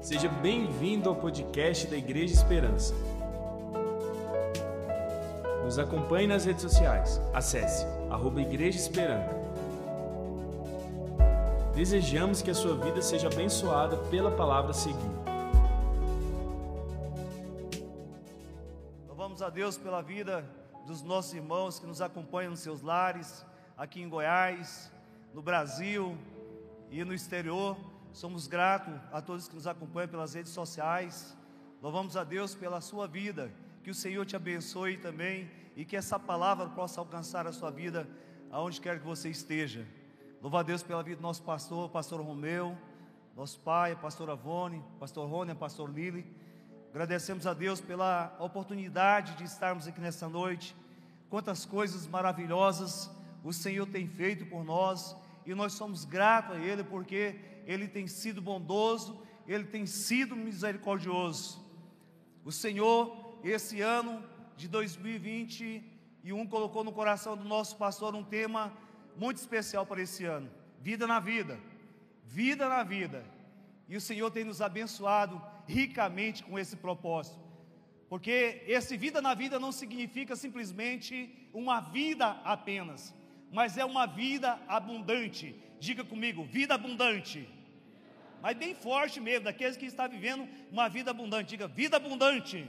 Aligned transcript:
Seja 0.00 0.28
bem-vindo 0.28 1.08
ao 1.08 1.16
podcast 1.16 1.88
da 1.88 1.96
Igreja 1.96 2.32
Esperança. 2.32 2.94
Nos 5.64 5.76
acompanhe 5.76 6.26
nas 6.26 6.44
redes 6.44 6.62
sociais. 6.62 7.20
Acesse 7.34 7.84
arroba 8.08 8.40
Igreja 8.40 8.78
Esperança. 8.78 9.34
Desejamos 11.74 12.40
que 12.40 12.50
a 12.50 12.54
sua 12.54 12.76
vida 12.76 13.02
seja 13.02 13.26
abençoada 13.26 13.96
pela 14.08 14.30
palavra 14.30 14.72
seguinte. 14.72 15.04
Louvamos 19.08 19.42
a 19.42 19.50
Deus 19.50 19.76
pela 19.76 20.00
vida 20.00 20.44
dos 20.86 21.02
nossos 21.02 21.34
irmãos 21.34 21.80
que 21.80 21.86
nos 21.86 22.00
acompanham 22.00 22.52
nos 22.52 22.60
seus 22.60 22.82
lares, 22.82 23.44
aqui 23.76 24.00
em 24.00 24.08
Goiás, 24.08 24.92
no 25.34 25.42
Brasil 25.42 26.16
e 26.88 27.04
no 27.04 27.12
exterior. 27.12 27.76
Somos 28.12 28.46
gratos 28.46 28.94
a 29.12 29.20
todos 29.20 29.48
que 29.48 29.54
nos 29.54 29.66
acompanham 29.66 30.08
pelas 30.08 30.34
redes 30.34 30.52
sociais. 30.52 31.36
Louvamos 31.80 32.16
a 32.16 32.24
Deus 32.24 32.54
pela 32.54 32.80
sua 32.80 33.06
vida. 33.06 33.52
Que 33.82 33.90
o 33.90 33.94
Senhor 33.94 34.26
te 34.26 34.34
abençoe 34.34 34.96
também 34.96 35.50
e 35.76 35.84
que 35.84 35.96
essa 35.96 36.18
palavra 36.18 36.68
possa 36.68 37.00
alcançar 37.00 37.46
a 37.46 37.52
sua 37.52 37.70
vida 37.70 38.08
aonde 38.50 38.80
quer 38.80 38.98
que 38.98 39.06
você 39.06 39.28
esteja. 39.28 39.86
Louva 40.42 40.60
a 40.60 40.62
Deus 40.62 40.82
pela 40.82 41.02
vida 41.02 41.16
do 41.16 41.22
nosso 41.22 41.42
pastor, 41.42 41.88
pastor 41.90 42.20
Romeu, 42.20 42.76
nosso 43.36 43.60
pai, 43.60 43.94
pastor 43.94 44.30
Avone, 44.30 44.82
pastor 44.98 45.28
Rony, 45.28 45.54
pastor 45.54 45.90
Lili. 45.90 46.26
Agradecemos 46.90 47.46
a 47.46 47.54
Deus 47.54 47.80
pela 47.80 48.36
oportunidade 48.40 49.36
de 49.36 49.44
estarmos 49.44 49.86
aqui 49.86 50.00
nessa 50.00 50.28
noite. 50.28 50.74
Quantas 51.30 51.64
coisas 51.64 52.06
maravilhosas 52.06 53.10
o 53.44 53.52
Senhor 53.52 53.86
tem 53.86 54.08
feito 54.08 54.46
por 54.46 54.64
nós 54.64 55.16
e 55.46 55.54
nós 55.54 55.74
somos 55.74 56.04
gratos 56.04 56.56
a 56.56 56.58
Ele 56.58 56.82
porque 56.82 57.38
Ele 57.68 57.86
tem 57.86 58.06
sido 58.06 58.40
bondoso, 58.40 59.20
Ele 59.46 59.64
tem 59.64 59.84
sido 59.84 60.34
misericordioso. 60.34 61.62
O 62.42 62.50
Senhor, 62.50 63.38
esse 63.44 63.82
ano 63.82 64.24
de 64.56 64.66
2021, 64.66 66.46
colocou 66.46 66.82
no 66.82 66.90
coração 66.90 67.36
do 67.36 67.44
nosso 67.44 67.76
pastor 67.76 68.14
um 68.14 68.24
tema 68.24 68.72
muito 69.14 69.36
especial 69.36 69.84
para 69.84 70.00
esse 70.00 70.24
ano: 70.24 70.50
vida 70.80 71.06
na 71.06 71.20
vida, 71.20 71.60
vida 72.24 72.66
na 72.70 72.82
vida. 72.82 73.22
E 73.86 73.96
o 73.96 74.00
Senhor 74.00 74.30
tem 74.30 74.44
nos 74.44 74.62
abençoado 74.62 75.40
ricamente 75.66 76.42
com 76.42 76.58
esse 76.58 76.76
propósito. 76.76 77.38
Porque 78.08 78.62
esse 78.66 78.96
vida 78.96 79.20
na 79.20 79.34
vida 79.34 79.60
não 79.60 79.72
significa 79.72 80.34
simplesmente 80.34 81.50
uma 81.52 81.80
vida 81.80 82.28
apenas, 82.44 83.14
mas 83.52 83.76
é 83.76 83.84
uma 83.84 84.06
vida 84.06 84.58
abundante. 84.66 85.54
Diga 85.78 86.02
comigo, 86.02 86.44
vida 86.44 86.74
abundante. 86.74 87.57
Mas 88.40 88.56
bem 88.56 88.74
forte 88.74 89.20
mesmo, 89.20 89.44
daqueles 89.44 89.76
que 89.76 89.86
estão 89.86 90.08
vivendo 90.08 90.48
uma 90.70 90.88
vida 90.88 91.10
abundante. 91.10 91.50
Diga, 91.50 91.66
vida 91.66 91.96
abundante. 91.96 92.66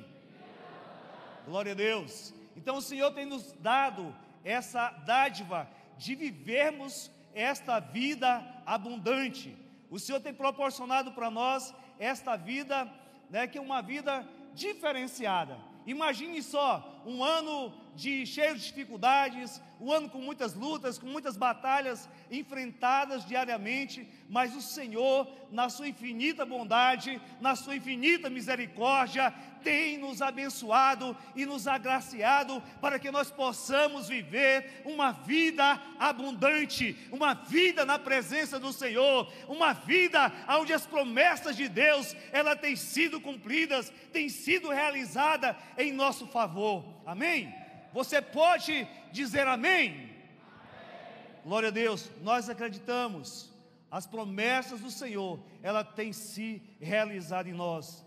Glória 1.45 1.71
a 1.73 1.75
Deus. 1.75 2.33
Então 2.55 2.77
o 2.77 2.81
Senhor 2.81 3.11
tem 3.11 3.25
nos 3.25 3.53
dado 3.53 4.15
essa 4.43 4.89
dádiva 5.05 5.69
de 5.97 6.15
vivermos 6.15 7.11
esta 7.33 7.79
vida 7.79 8.43
abundante. 8.65 9.55
O 9.89 9.99
Senhor 9.99 10.19
tem 10.19 10.33
proporcionado 10.33 11.11
para 11.11 11.29
nós 11.29 11.73
esta 11.97 12.35
vida, 12.35 12.91
né, 13.29 13.47
que 13.47 13.57
é 13.57 13.61
uma 13.61 13.81
vida 13.81 14.27
diferenciada. 14.53 15.57
Imagine 15.85 16.41
só, 16.43 17.01
um 17.05 17.23
ano 17.23 17.73
de 17.99 18.25
cheio 18.25 18.55
de 18.55 18.61
dificuldades, 18.61 19.61
um 19.77 19.91
ano 19.91 20.09
com 20.09 20.19
muitas 20.19 20.53
lutas, 20.53 20.97
com 20.97 21.07
muitas 21.07 21.35
batalhas 21.35 22.07
enfrentadas 22.31 23.25
diariamente, 23.25 24.07
mas 24.29 24.55
o 24.55 24.61
Senhor, 24.61 25.27
na 25.51 25.67
sua 25.67 25.89
infinita 25.89 26.45
bondade, 26.45 27.21
na 27.41 27.57
sua 27.57 27.75
infinita 27.75 28.29
misericórdia, 28.29 29.33
tem 29.61 29.97
nos 29.97 30.21
abençoado 30.21 31.15
e 31.35 31.45
nos 31.45 31.67
agraciado 31.67 32.63
para 32.79 32.97
que 32.97 33.11
nós 33.11 33.29
possamos 33.29 34.07
viver 34.07 34.81
uma 34.85 35.11
vida 35.11 35.81
abundante, 35.99 36.97
uma 37.11 37.33
vida 37.33 37.85
na 37.85 37.99
presença 37.99 38.57
do 38.57 38.71
Senhor, 38.71 39.29
uma 39.49 39.73
vida 39.73 40.31
onde 40.57 40.71
as 40.71 40.85
promessas 40.85 41.57
de 41.57 41.67
Deus, 41.67 42.15
ela 42.31 42.55
tem 42.55 42.77
sido 42.77 43.19
cumpridas, 43.19 43.91
tem 44.13 44.29
sido 44.29 44.69
realizada 44.69 45.57
em 45.77 45.91
nosso 45.91 46.27
favor. 46.27 46.85
Amém? 47.05 47.58
Você 47.91 48.21
pode 48.21 48.87
dizer 49.11 49.47
amém? 49.47 49.89
amém? 49.89 50.09
Glória 51.43 51.69
a 51.69 51.71
Deus, 51.71 52.09
nós 52.21 52.49
acreditamos. 52.49 53.51
As 53.89 54.05
promessas 54.05 54.81
do 54.81 54.91
Senhor, 54.91 55.39
ela 55.63 55.83
tem 55.83 56.13
se 56.13 56.61
realizado 56.79 57.47
em 57.47 57.53
nós. 57.53 58.05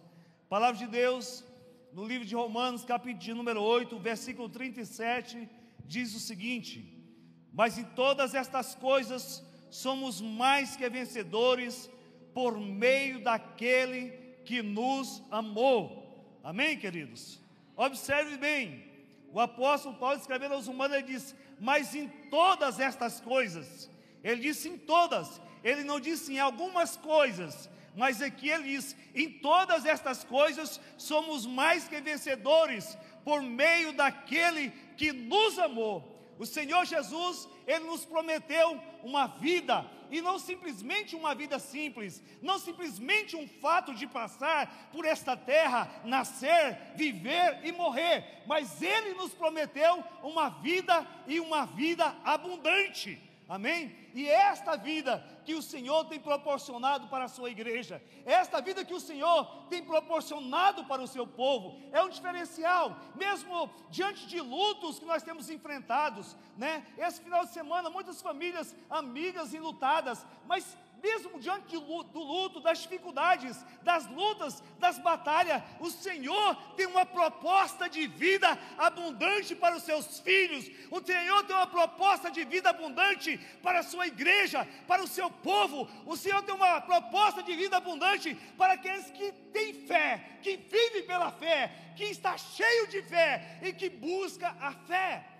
Palavra 0.48 0.78
de 0.78 0.86
Deus, 0.86 1.44
no 1.92 2.06
livro 2.06 2.26
de 2.26 2.36
Romanos, 2.36 2.84
capítulo 2.84 3.34
número 3.36 3.60
8, 3.60 3.98
versículo 3.98 4.48
37, 4.48 5.48
diz 5.84 6.14
o 6.14 6.20
seguinte: 6.20 7.04
Mas 7.52 7.78
em 7.78 7.84
todas 7.84 8.34
estas 8.34 8.76
coisas 8.76 9.44
somos 9.70 10.20
mais 10.20 10.76
que 10.76 10.88
vencedores 10.88 11.90
por 12.32 12.60
meio 12.60 13.20
daquele 13.20 14.10
que 14.44 14.62
nos 14.62 15.20
amou. 15.30 16.40
Amém, 16.44 16.78
queridos? 16.78 17.40
Observe 17.76 18.36
bem, 18.36 18.91
o 19.32 19.40
apóstolo 19.40 19.96
Paulo 19.96 20.18
escrevendo 20.18 20.54
aos 20.54 20.66
humanos, 20.66 20.96
ele 20.96 21.06
diz: 21.06 21.34
Mas 21.58 21.94
em 21.94 22.08
todas 22.30 22.78
estas 22.78 23.20
coisas, 23.20 23.90
ele 24.22 24.40
disse 24.42 24.68
em 24.68 24.76
todas, 24.76 25.40
ele 25.64 25.84
não 25.84 25.98
disse 25.98 26.34
em 26.34 26.38
algumas 26.38 26.96
coisas, 26.96 27.68
mas 27.96 28.20
aqui 28.20 28.48
ele 28.48 28.64
diz: 28.64 28.96
Em 29.14 29.30
todas 29.30 29.86
estas 29.86 30.24
coisas 30.24 30.80
somos 30.96 31.46
mais 31.46 31.88
que 31.88 32.00
vencedores, 32.00 32.96
por 33.24 33.42
meio 33.42 33.92
daquele 33.92 34.70
que 34.96 35.12
nos 35.12 35.58
amou. 35.58 36.12
O 36.38 36.46
Senhor 36.46 36.84
Jesus, 36.84 37.48
Ele 37.66 37.84
nos 37.84 38.04
prometeu 38.04 38.80
uma 39.02 39.26
vida, 39.26 39.86
e 40.12 40.20
não 40.20 40.38
simplesmente 40.38 41.16
uma 41.16 41.34
vida 41.34 41.58
simples, 41.58 42.22
não 42.42 42.58
simplesmente 42.58 43.34
um 43.34 43.48
fato 43.48 43.94
de 43.94 44.06
passar 44.06 44.90
por 44.92 45.06
esta 45.06 45.34
terra, 45.34 45.90
nascer, 46.04 46.78
viver 46.94 47.60
e 47.64 47.72
morrer, 47.72 48.42
mas 48.46 48.82
Ele 48.82 49.14
nos 49.14 49.32
prometeu 49.32 50.04
uma 50.22 50.50
vida 50.50 51.06
e 51.26 51.40
uma 51.40 51.64
vida 51.64 52.14
abundante. 52.22 53.31
Amém? 53.52 53.94
E 54.14 54.26
esta 54.26 54.76
vida 54.76 55.22
que 55.44 55.54
o 55.54 55.60
Senhor 55.60 56.06
tem 56.06 56.18
proporcionado 56.18 57.08
para 57.08 57.24
a 57.26 57.28
sua 57.28 57.50
igreja, 57.50 58.02
esta 58.24 58.62
vida 58.62 58.82
que 58.82 58.94
o 58.94 59.00
Senhor 59.08 59.66
tem 59.68 59.84
proporcionado 59.84 60.86
para 60.86 61.02
o 61.02 61.06
seu 61.06 61.26
povo, 61.26 61.78
é 61.92 62.02
um 62.02 62.08
diferencial, 62.08 62.96
mesmo 63.14 63.70
diante 63.90 64.26
de 64.26 64.40
lutos 64.40 64.98
que 64.98 65.04
nós 65.04 65.22
temos 65.22 65.50
enfrentados, 65.50 66.34
né? 66.56 66.86
Esse 66.96 67.20
final 67.20 67.44
de 67.44 67.52
semana, 67.52 67.90
muitas 67.90 68.22
famílias 68.22 68.74
amigas 68.88 69.52
enlutadas, 69.52 70.26
mas 70.46 70.74
mesmo 71.02 71.40
diante 71.40 71.76
do 71.76 72.20
luto, 72.20 72.60
das 72.60 72.78
dificuldades, 72.78 73.64
das 73.82 74.06
lutas, 74.06 74.62
das 74.78 74.98
batalhas, 74.98 75.62
o 75.80 75.90
Senhor 75.90 76.54
tem 76.76 76.86
uma 76.86 77.04
proposta 77.04 77.88
de 77.88 78.06
vida 78.06 78.56
abundante 78.78 79.54
para 79.54 79.76
os 79.76 79.82
seus 79.82 80.20
filhos, 80.20 80.70
o 80.90 81.04
Senhor 81.04 81.44
tem 81.44 81.56
uma 81.56 81.66
proposta 81.66 82.30
de 82.30 82.44
vida 82.44 82.70
abundante 82.70 83.36
para 83.62 83.80
a 83.80 83.82
sua 83.82 84.06
igreja, 84.06 84.66
para 84.86 85.02
o 85.02 85.08
seu 85.08 85.28
povo, 85.28 85.88
o 86.06 86.16
Senhor 86.16 86.42
tem 86.42 86.54
uma 86.54 86.80
proposta 86.80 87.42
de 87.42 87.54
vida 87.56 87.76
abundante 87.76 88.34
para 88.56 88.74
aqueles 88.74 89.10
que 89.10 89.32
têm 89.52 89.74
fé, 89.86 90.38
que 90.40 90.56
vivem 90.56 91.02
pela 91.04 91.32
fé, 91.32 91.72
que 91.96 92.04
está 92.04 92.38
cheio 92.38 92.86
de 92.86 93.02
fé 93.02 93.58
e 93.62 93.72
que 93.72 93.90
busca 93.90 94.56
a 94.60 94.72
fé. 94.72 95.31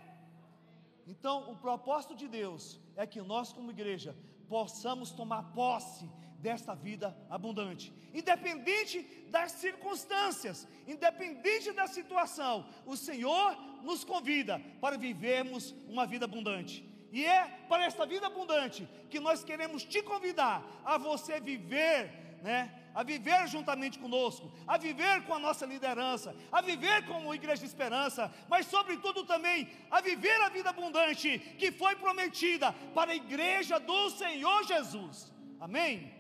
Então, 1.07 1.51
o 1.51 1.57
propósito 1.57 2.15
de 2.15 2.29
Deus 2.29 2.81
é 2.97 3.07
que 3.07 3.21
nós, 3.21 3.53
como 3.53 3.71
igreja, 3.71 4.17
possamos 4.49 5.11
tomar 5.11 5.53
posse 5.53 6.09
desta 6.39 6.75
vida 6.75 7.17
abundante, 7.31 7.93
independente 8.13 9.03
das 9.31 9.53
circunstâncias, 9.53 10.69
independente 10.87 11.73
da 11.73 11.87
situação, 11.87 12.69
o 12.85 12.97
Senhor 12.97 13.57
nos 13.83 14.03
convida 14.05 14.61
para 14.81 14.99
vivermos 14.99 15.73
uma 15.89 16.05
vida 16.05 16.25
abundante. 16.25 16.85
E 17.13 17.25
é 17.25 17.47
para 17.69 17.85
esta 17.85 18.05
vida 18.05 18.27
abundante 18.27 18.89
que 19.09 19.21
nós 19.21 19.45
queremos 19.45 19.85
te 19.85 20.03
convidar 20.03 20.65
a 20.85 20.99
você 20.99 21.41
viver, 21.41 22.41
né? 22.43 22.82
A 22.95 23.03
viver 23.03 23.47
juntamente 23.49 23.99
conosco, 23.99 24.51
a 24.67 24.77
viver 24.77 25.25
com 25.27 25.35
a 25.35 25.39
nossa 25.39 25.65
liderança, 25.67 26.35
a 26.51 26.61
viver 26.61 27.07
como 27.07 27.35
Igreja 27.35 27.61
de 27.61 27.67
Esperança, 27.67 28.33
mas 28.49 28.67
sobretudo 28.67 29.25
também 29.25 29.69
a 29.91 30.01
viver 30.01 30.41
a 30.43 30.49
vida 30.49 30.71
abundante 30.71 31.39
que 31.59 31.71
foi 31.73 31.95
prometida 31.97 32.73
para 32.95 33.13
a 33.13 33.17
igreja 33.17 33.79
do 33.79 34.11
Senhor 34.11 34.65
Jesus. 34.65 35.33
Amém? 35.61 36.13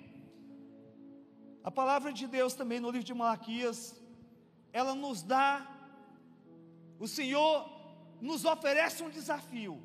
A 1.64 1.70
palavra 1.70 2.12
de 2.12 2.26
Deus 2.26 2.54
também 2.54 2.80
no 2.80 2.90
livro 2.90 3.06
de 3.06 3.14
Malaquias, 3.14 4.00
ela 4.72 4.94
nos 4.94 5.22
dá, 5.22 5.66
o 6.98 7.06
Senhor 7.06 7.70
nos 8.20 8.44
oferece 8.44 9.02
um 9.02 9.10
desafio. 9.10 9.80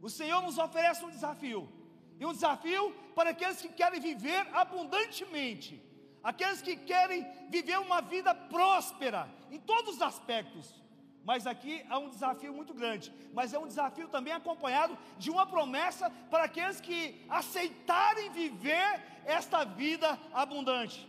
O 0.00 0.08
Senhor 0.08 0.40
nos 0.42 0.58
oferece 0.58 1.04
um 1.04 1.10
desafio. 1.10 1.77
E 2.18 2.26
um 2.26 2.32
desafio 2.32 2.92
para 3.14 3.30
aqueles 3.30 3.60
que 3.60 3.68
querem 3.68 4.00
viver 4.00 4.46
abundantemente. 4.52 5.82
aqueles 6.22 6.60
que 6.60 6.76
querem 6.76 7.24
viver 7.48 7.78
uma 7.78 8.00
vida 8.00 8.34
próspera 8.34 9.28
em 9.50 9.58
todos 9.58 9.94
os 9.94 10.02
aspectos. 10.02 10.74
Mas 11.24 11.46
aqui 11.46 11.84
há 11.88 11.98
um 11.98 12.08
desafio 12.08 12.52
muito 12.52 12.74
grande, 12.74 13.12
mas 13.32 13.52
é 13.52 13.58
um 13.58 13.66
desafio 13.66 14.08
também 14.08 14.32
acompanhado 14.32 14.96
de 15.18 15.30
uma 15.30 15.46
promessa 15.46 16.10
para 16.30 16.44
aqueles 16.44 16.80
que 16.80 17.24
aceitarem 17.28 18.30
viver 18.30 19.02
esta 19.24 19.64
vida 19.64 20.18
abundante. 20.32 21.08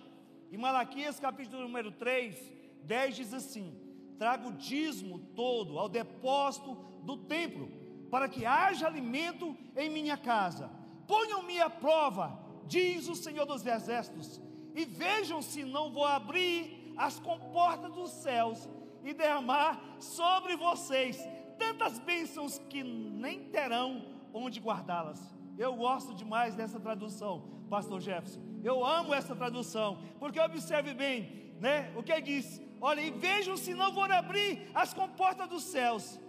Em 0.52 0.58
Malaquias 0.58 1.20
capítulo 1.20 1.64
número 1.64 1.92
3, 1.92 2.36
10 2.84 3.16
diz 3.16 3.34
assim: 3.34 3.74
Trago 4.18 4.50
o 4.50 4.54
dízimo 4.54 5.20
todo 5.36 5.80
ao 5.80 5.88
depósito 5.88 6.76
do 7.04 7.16
templo, 7.18 7.70
para 8.12 8.28
que 8.28 8.46
haja 8.46 8.88
alimento 8.88 9.58
em 9.76 9.90
minha 9.90 10.18
casa. 10.18 10.79
Ponham-me 11.10 11.60
à 11.60 11.72
prova, 11.72 12.40
diz 12.68 13.08
o 13.10 13.16
Senhor 13.16 13.44
dos 13.44 13.66
Exércitos, 13.66 14.40
e 14.76 14.86
vejam 14.86 15.42
se 15.42 15.64
não 15.64 15.92
vou 15.92 16.06
abrir 16.06 16.94
as 16.96 17.20
comportas 17.20 17.92
dos 17.92 18.12
céus 18.12 18.70
e 19.04 19.12
derramar 19.12 19.82
sobre 20.00 20.56
vocês 20.56 21.18
tantas 21.58 21.98
bênçãos 21.98 22.60
que 22.70 22.84
nem 22.84 23.46
terão 23.46 24.06
onde 24.32 24.60
guardá-las. 24.60 25.20
Eu 25.58 25.76
gosto 25.76 26.14
demais 26.14 26.54
dessa 26.54 26.80
tradução, 26.80 27.44
Pastor 27.72 28.00
Jefferson. 28.00 28.42
Eu 28.64 28.86
amo 28.86 29.12
essa 29.12 29.36
tradução, 29.36 29.98
porque 30.20 30.40
observe 30.40 30.94
bem, 30.94 31.56
né? 31.60 31.92
O 31.98 32.04
que 32.04 32.22
diz? 32.22 32.62
Olha, 32.80 33.02
e 33.02 33.10
vejam 33.10 33.58
se 33.58 33.74
não 33.74 33.92
vou 33.92 34.04
abrir 34.04 34.70
as 34.76 34.94
comportas 34.94 35.50
dos 35.50 35.64
céus 35.64 36.20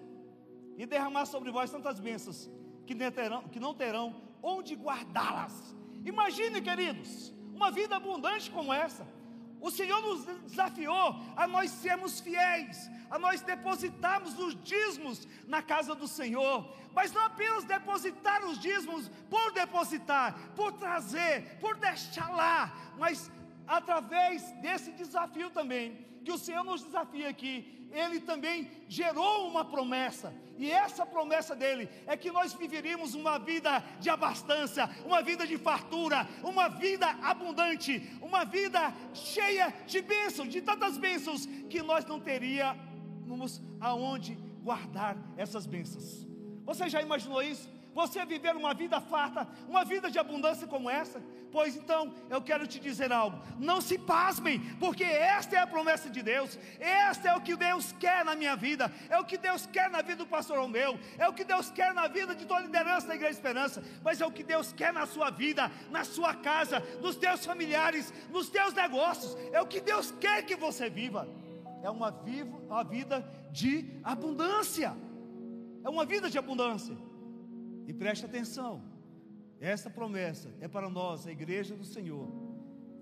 e 0.78 0.86
derramar 0.86 1.26
sobre 1.26 1.50
vós 1.50 1.70
tantas 1.70 2.00
bênçãos 2.00 2.50
que 2.86 2.94
terão, 2.94 3.42
que 3.42 3.60
não 3.60 3.74
terão 3.74 4.29
onde 4.42 4.74
guardá-las. 4.74 5.74
Imagine, 6.04 6.60
queridos, 6.60 7.32
uma 7.54 7.70
vida 7.70 7.96
abundante 7.96 8.50
como 8.50 8.72
essa 8.72 9.06
o 9.60 9.70
Senhor 9.70 10.00
nos 10.00 10.24
desafiou 10.50 11.16
a 11.36 11.46
nós 11.46 11.70
sermos 11.70 12.18
fiéis, 12.18 12.90
a 13.10 13.18
nós 13.18 13.42
depositarmos 13.42 14.38
os 14.38 14.54
dízimos 14.62 15.28
na 15.46 15.62
casa 15.62 15.94
do 15.94 16.08
Senhor, 16.08 16.74
mas 16.94 17.12
não 17.12 17.26
apenas 17.26 17.64
depositar 17.64 18.44
os 18.46 18.58
dízimos 18.58 19.08
por 19.28 19.52
depositar, 19.52 20.34
por 20.56 20.72
trazer, 20.72 21.58
por 21.60 21.76
deixar 21.76 22.30
lá, 22.30 22.74
mas 22.98 23.30
através 23.66 24.50
desse 24.62 24.92
desafio 24.92 25.50
também, 25.50 26.06
que 26.24 26.32
o 26.32 26.38
Senhor 26.38 26.64
nos 26.64 26.82
desafia 26.82 27.28
aqui, 27.28 27.88
ele 27.92 28.20
também 28.20 28.70
gerou 28.88 29.48
uma 29.48 29.64
promessa, 29.64 30.32
e 30.56 30.70
essa 30.70 31.06
promessa 31.06 31.56
dele 31.56 31.88
é 32.06 32.16
que 32.16 32.30
nós 32.30 32.52
viveríamos 32.52 33.14
uma 33.14 33.38
vida 33.38 33.82
de 33.98 34.10
abastança, 34.10 34.88
uma 35.06 35.22
vida 35.22 35.46
de 35.46 35.56
fartura, 35.56 36.28
uma 36.44 36.68
vida 36.68 37.06
abundante, 37.22 38.10
uma 38.20 38.44
vida 38.44 38.92
cheia 39.14 39.74
de 39.86 40.02
bênçãos, 40.02 40.50
de 40.50 40.60
tantas 40.60 40.98
bênçãos, 40.98 41.46
que 41.68 41.82
nós 41.82 42.04
não 42.04 42.20
teríamos 42.20 43.62
aonde 43.80 44.34
guardar 44.62 45.16
essas 45.36 45.66
bênçãos. 45.66 46.26
Você 46.64 46.88
já 46.90 47.00
imaginou 47.00 47.42
isso? 47.42 47.68
Você 47.94 48.24
viver 48.24 48.54
uma 48.54 48.72
vida 48.72 49.00
farta, 49.00 49.46
uma 49.68 49.84
vida 49.84 50.10
de 50.10 50.18
abundância 50.18 50.66
como 50.66 50.88
essa? 50.88 51.20
Pois 51.50 51.76
então, 51.76 52.14
eu 52.28 52.40
quero 52.40 52.66
te 52.66 52.78
dizer 52.78 53.12
algo: 53.12 53.40
não 53.58 53.80
se 53.80 53.98
pasmem, 53.98 54.60
porque 54.78 55.02
esta 55.02 55.56
é 55.56 55.58
a 55.58 55.66
promessa 55.66 56.08
de 56.08 56.22
Deus, 56.22 56.58
este 56.78 57.26
é 57.26 57.34
o 57.34 57.40
que 57.40 57.56
Deus 57.56 57.92
quer 57.98 58.24
na 58.24 58.36
minha 58.36 58.54
vida, 58.54 58.92
é 59.08 59.18
o 59.18 59.24
que 59.24 59.36
Deus 59.36 59.66
quer 59.66 59.90
na 59.90 60.02
vida 60.02 60.16
do 60.16 60.26
pastor 60.26 60.58
Romeu, 60.58 60.98
é 61.18 61.28
o 61.28 61.32
que 61.32 61.44
Deus 61.44 61.70
quer 61.70 61.92
na 61.92 62.06
vida 62.06 62.34
de 62.34 62.46
toda 62.46 62.60
a 62.60 62.64
liderança 62.64 63.08
da 63.08 63.14
Igreja 63.16 63.32
Esperança, 63.32 63.82
mas 64.02 64.20
é 64.20 64.26
o 64.26 64.32
que 64.32 64.44
Deus 64.44 64.72
quer 64.72 64.92
na 64.92 65.06
sua 65.06 65.30
vida, 65.30 65.70
na 65.90 66.04
sua 66.04 66.34
casa, 66.34 66.80
nos 67.00 67.16
teus 67.16 67.44
familiares, 67.44 68.12
nos 68.30 68.48
teus 68.48 68.72
negócios, 68.72 69.36
é 69.52 69.60
o 69.60 69.66
que 69.66 69.80
Deus 69.80 70.12
quer 70.20 70.44
que 70.44 70.54
você 70.54 70.88
viva. 70.88 71.28
É 71.82 71.88
uma, 71.88 72.10
viva, 72.10 72.58
uma 72.58 72.84
vida 72.84 73.26
de 73.50 73.98
abundância, 74.04 74.94
é 75.82 75.88
uma 75.88 76.04
vida 76.04 76.28
de 76.28 76.38
abundância. 76.38 76.94
E 77.90 77.92
preste 77.92 78.24
atenção, 78.24 78.80
essa 79.60 79.90
promessa 79.90 80.48
é 80.60 80.68
para 80.68 80.88
nós, 80.88 81.26
a 81.26 81.32
igreja 81.32 81.74
do 81.74 81.84
Senhor. 81.84 82.30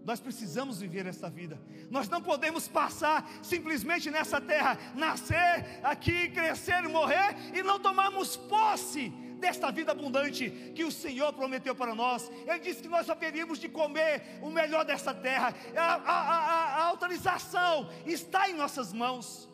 Nós 0.03 0.19
precisamos 0.19 0.81
viver 0.81 1.05
essa 1.05 1.29
vida. 1.29 1.61
Nós 1.91 2.09
não 2.09 2.23
podemos 2.23 2.67
passar 2.67 3.29
simplesmente 3.43 4.11
nessa 4.11 4.41
terra, 4.41 4.79
nascer 4.95 5.79
aqui, 5.83 6.31
crescer 6.31 6.83
e 6.85 6.89
morrer 6.89 7.37
e 7.55 7.63
não 7.63 7.79
tomarmos 7.79 8.35
posse 8.39 9.11
desta 9.39 9.71
vida 9.71 9.93
abundante 9.93 10.49
que 10.75 10.85
o 10.85 10.91
Senhor 10.91 11.35
prometeu 11.35 11.75
para 11.75 11.95
nós. 11.95 12.31
Ele 12.47 12.59
disse 12.61 12.81
que 12.81 12.89
nós 12.89 13.11
haveríamos 13.11 13.59
de 13.59 13.69
comer 13.69 14.41
o 14.41 14.49
melhor 14.49 14.87
dessa 14.87 15.13
terra. 15.13 15.55
A, 15.77 15.83
a, 15.97 16.19
a, 16.23 16.77
a 16.79 16.85
autorização 16.87 17.91
está 18.07 18.49
em 18.49 18.55
nossas 18.55 18.91
mãos. 18.91 19.51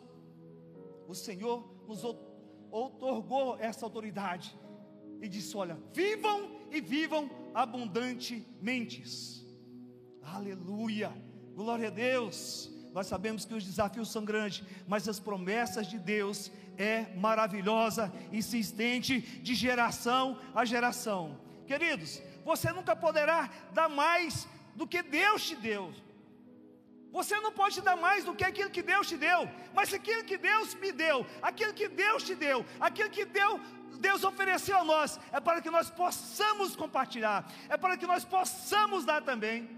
O 1.09 1.13
Senhor 1.13 1.83
nos 1.89 2.05
otorgou 2.71 3.57
essa 3.59 3.85
autoridade 3.85 4.57
e 5.21 5.27
disse: 5.27 5.55
Olha, 5.55 5.77
vivam 5.93 6.51
e 6.71 6.81
vivam 6.81 7.29
abundantemente. 7.53 9.03
Aleluia, 10.21 11.11
glória 11.53 11.87
a 11.87 11.91
Deus. 11.91 12.71
Nós 12.93 13.07
sabemos 13.07 13.43
que 13.43 13.53
os 13.53 13.65
desafios 13.65 14.09
são 14.11 14.23
grandes, 14.23 14.63
mas 14.87 15.07
as 15.07 15.19
promessas 15.19 15.87
de 15.87 15.99
Deus 15.99 16.49
é 16.77 17.13
maravilhosa 17.15 18.11
e 18.31 18.41
se 18.41 18.59
estende 18.59 19.19
de 19.19 19.53
geração 19.53 20.39
a 20.53 20.63
geração. 20.63 21.37
Queridos, 21.67 22.21
você 22.43 22.71
nunca 22.71 22.95
poderá 22.95 23.49
dar 23.73 23.89
mais 23.89 24.47
do 24.75 24.87
que 24.87 25.01
Deus 25.01 25.45
te 25.47 25.55
deu. 25.55 25.93
Você 27.11 27.39
não 27.39 27.51
pode 27.51 27.79
dar 27.81 27.95
mais 27.95 28.25
do 28.25 28.35
que 28.35 28.43
aquilo 28.43 28.69
que 28.69 28.81
Deus 28.81 29.07
te 29.07 29.17
deu, 29.17 29.49
mas 29.73 29.93
aquilo 29.93 30.25
que 30.25 30.37
Deus 30.37 30.73
me 30.75 30.91
deu, 30.91 31.25
aquilo 31.41 31.73
que 31.73 31.87
Deus 31.87 32.23
te 32.23 32.35
deu, 32.35 32.65
aquilo 32.77 33.09
que 33.09 33.23
Deus 33.23 33.61
Deus 33.97 34.23
ofereceu 34.23 34.77
a 34.79 34.83
nós 34.83 35.19
é 35.31 35.39
para 35.39 35.61
que 35.61 35.69
nós 35.69 35.89
possamos 35.89 36.75
compartilhar, 36.75 37.49
é 37.69 37.77
para 37.77 37.97
que 37.97 38.07
nós 38.07 38.23
possamos 38.23 39.05
dar 39.05 39.21
também. 39.21 39.69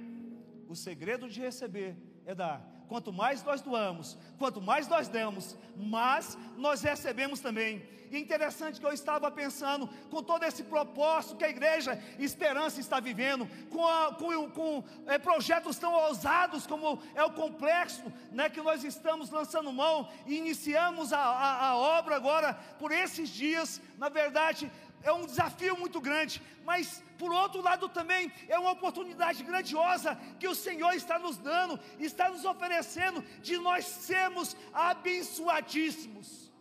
O 0.68 0.76
segredo 0.76 1.30
de 1.30 1.40
receber 1.40 1.96
é 2.26 2.36
dar. 2.36 2.77
Quanto 2.88 3.12
mais 3.12 3.44
nós 3.44 3.62
doamos, 3.62 4.18
quanto 4.40 4.62
mais 4.62 4.88
nós 4.88 5.08
damos, 5.08 5.58
mais 5.76 6.38
nós 6.58 6.82
recebemos 6.82 7.40
também. 7.40 7.86
E 8.10 8.18
interessante 8.18 8.80
que 8.80 8.86
eu 8.86 8.94
estava 8.94 9.30
pensando, 9.30 9.88
com 10.10 10.24
todo 10.24 10.44
esse 10.44 10.64
propósito 10.64 11.36
que 11.36 11.44
a 11.44 11.50
igreja 11.50 12.02
Esperança 12.18 12.80
está 12.80 13.00
vivendo, 13.00 13.48
com, 13.70 13.86
a, 13.86 14.16
com, 14.16 14.50
com 14.50 14.84
é, 15.06 15.18
projetos 15.18 15.78
tão 15.78 15.94
ousados 15.94 16.66
como 16.66 17.02
é 17.14 17.24
o 17.24 17.32
complexo 17.32 18.04
né, 18.32 18.50
que 18.50 18.62
nós 18.62 18.84
estamos 18.84 19.30
lançando 19.30 19.74
mão 19.74 20.10
e 20.26 20.38
iniciamos 20.38 21.12
a, 21.12 21.20
a, 21.20 21.68
a 21.70 21.76
obra 21.76 22.16
agora 22.16 22.54
por 22.80 22.92
esses 22.92 23.30
dias. 23.30 23.82
Na 23.98 24.10
verdade, 24.10 24.72
é 25.08 25.14
um 25.14 25.26
desafio 25.26 25.78
muito 25.78 26.00
grande, 26.02 26.42
mas 26.66 27.04
por 27.18 27.32
outro 27.32 27.62
lado 27.62 27.88
também 27.90 28.32
é 28.48 28.60
uma 28.60 28.72
oportunidade 28.72 29.44
grandiosa 29.44 30.16
que 30.40 30.48
o 30.48 30.56
Senhor 30.56 30.94
está 30.94 31.18
nos 31.18 31.38
dando, 31.38 31.80
está 32.00 32.30
nos 32.30 32.44
oferecendo 32.46 33.22
de 33.42 33.58
nós 33.58 33.86
sermos 33.86 34.56
abençoadíssimos. 34.74 36.52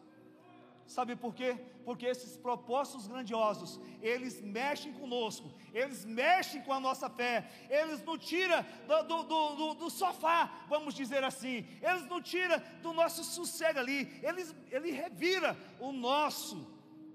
Sabe 0.86 1.16
por 1.16 1.34
quê? 1.34 1.58
Porque 1.84 2.06
esses 2.06 2.36
propósitos 2.36 3.08
grandiosos, 3.08 3.80
eles 4.00 4.40
mexem 4.40 4.92
conosco, 4.92 5.52
eles 5.74 6.04
mexem 6.04 6.62
com 6.62 6.72
a 6.72 6.78
nossa 6.78 7.10
fé, 7.10 7.50
eles 7.68 8.04
não 8.04 8.16
tiram 8.16 8.64
do, 8.86 9.02
do, 9.02 9.22
do, 9.56 9.74
do, 9.74 9.90
sofá, 9.90 10.64
vamos 10.68 10.94
dizer 10.94 11.24
assim, 11.24 11.66
eles 11.82 12.06
não 12.06 12.22
tiram 12.22 12.62
do 12.80 12.92
nosso 12.92 13.24
sossego 13.24 13.80
ali, 13.80 14.20
eles, 14.22 14.54
ele 14.70 14.92
revira 14.92 15.56
o 15.80 15.90
nosso, 15.90 16.66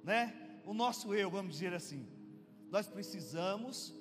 né? 0.03 0.40
O 0.65 0.73
nosso 0.73 1.13
eu, 1.13 1.29
vamos 1.29 1.53
dizer 1.53 1.73
assim. 1.73 2.07
Nós 2.69 2.87
precisamos 2.87 3.93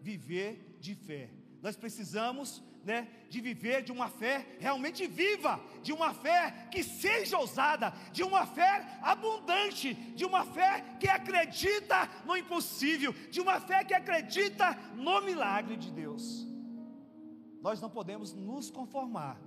viver 0.00 0.76
de 0.80 0.94
fé. 0.94 1.30
Nós 1.60 1.76
precisamos, 1.76 2.62
né, 2.84 3.08
de 3.28 3.40
viver 3.40 3.82
de 3.82 3.92
uma 3.92 4.08
fé 4.08 4.56
realmente 4.58 5.06
viva, 5.06 5.60
de 5.82 5.92
uma 5.92 6.12
fé 6.12 6.68
que 6.70 6.82
seja 6.82 7.38
ousada, 7.38 7.92
de 8.12 8.22
uma 8.22 8.44
fé 8.44 8.98
abundante, 9.00 9.94
de 9.94 10.24
uma 10.24 10.44
fé 10.44 10.84
que 10.98 11.08
acredita 11.08 12.08
no 12.26 12.36
impossível, 12.36 13.12
de 13.30 13.40
uma 13.40 13.60
fé 13.60 13.84
que 13.84 13.94
acredita 13.94 14.74
no 14.94 15.20
milagre 15.22 15.76
de 15.76 15.90
Deus. 15.90 16.46
Nós 17.60 17.80
não 17.80 17.88
podemos 17.88 18.34
nos 18.34 18.70
conformar 18.70 19.40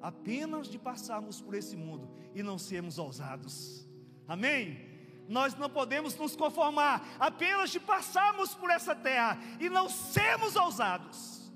apenas 0.00 0.68
de 0.68 0.78
passarmos 0.78 1.40
por 1.40 1.54
esse 1.54 1.76
mundo 1.76 2.08
e 2.32 2.42
não 2.42 2.58
sermos 2.58 2.98
ousados. 2.98 3.88
Amém? 4.28 4.93
Nós 5.28 5.54
não 5.54 5.70
podemos 5.70 6.14
nos 6.16 6.36
conformar 6.36 7.16
apenas 7.18 7.70
de 7.70 7.80
passarmos 7.80 8.54
por 8.54 8.70
essa 8.70 8.94
terra 8.94 9.38
e 9.58 9.68
não 9.68 9.88
sermos 9.88 10.54
ousados. 10.56 11.52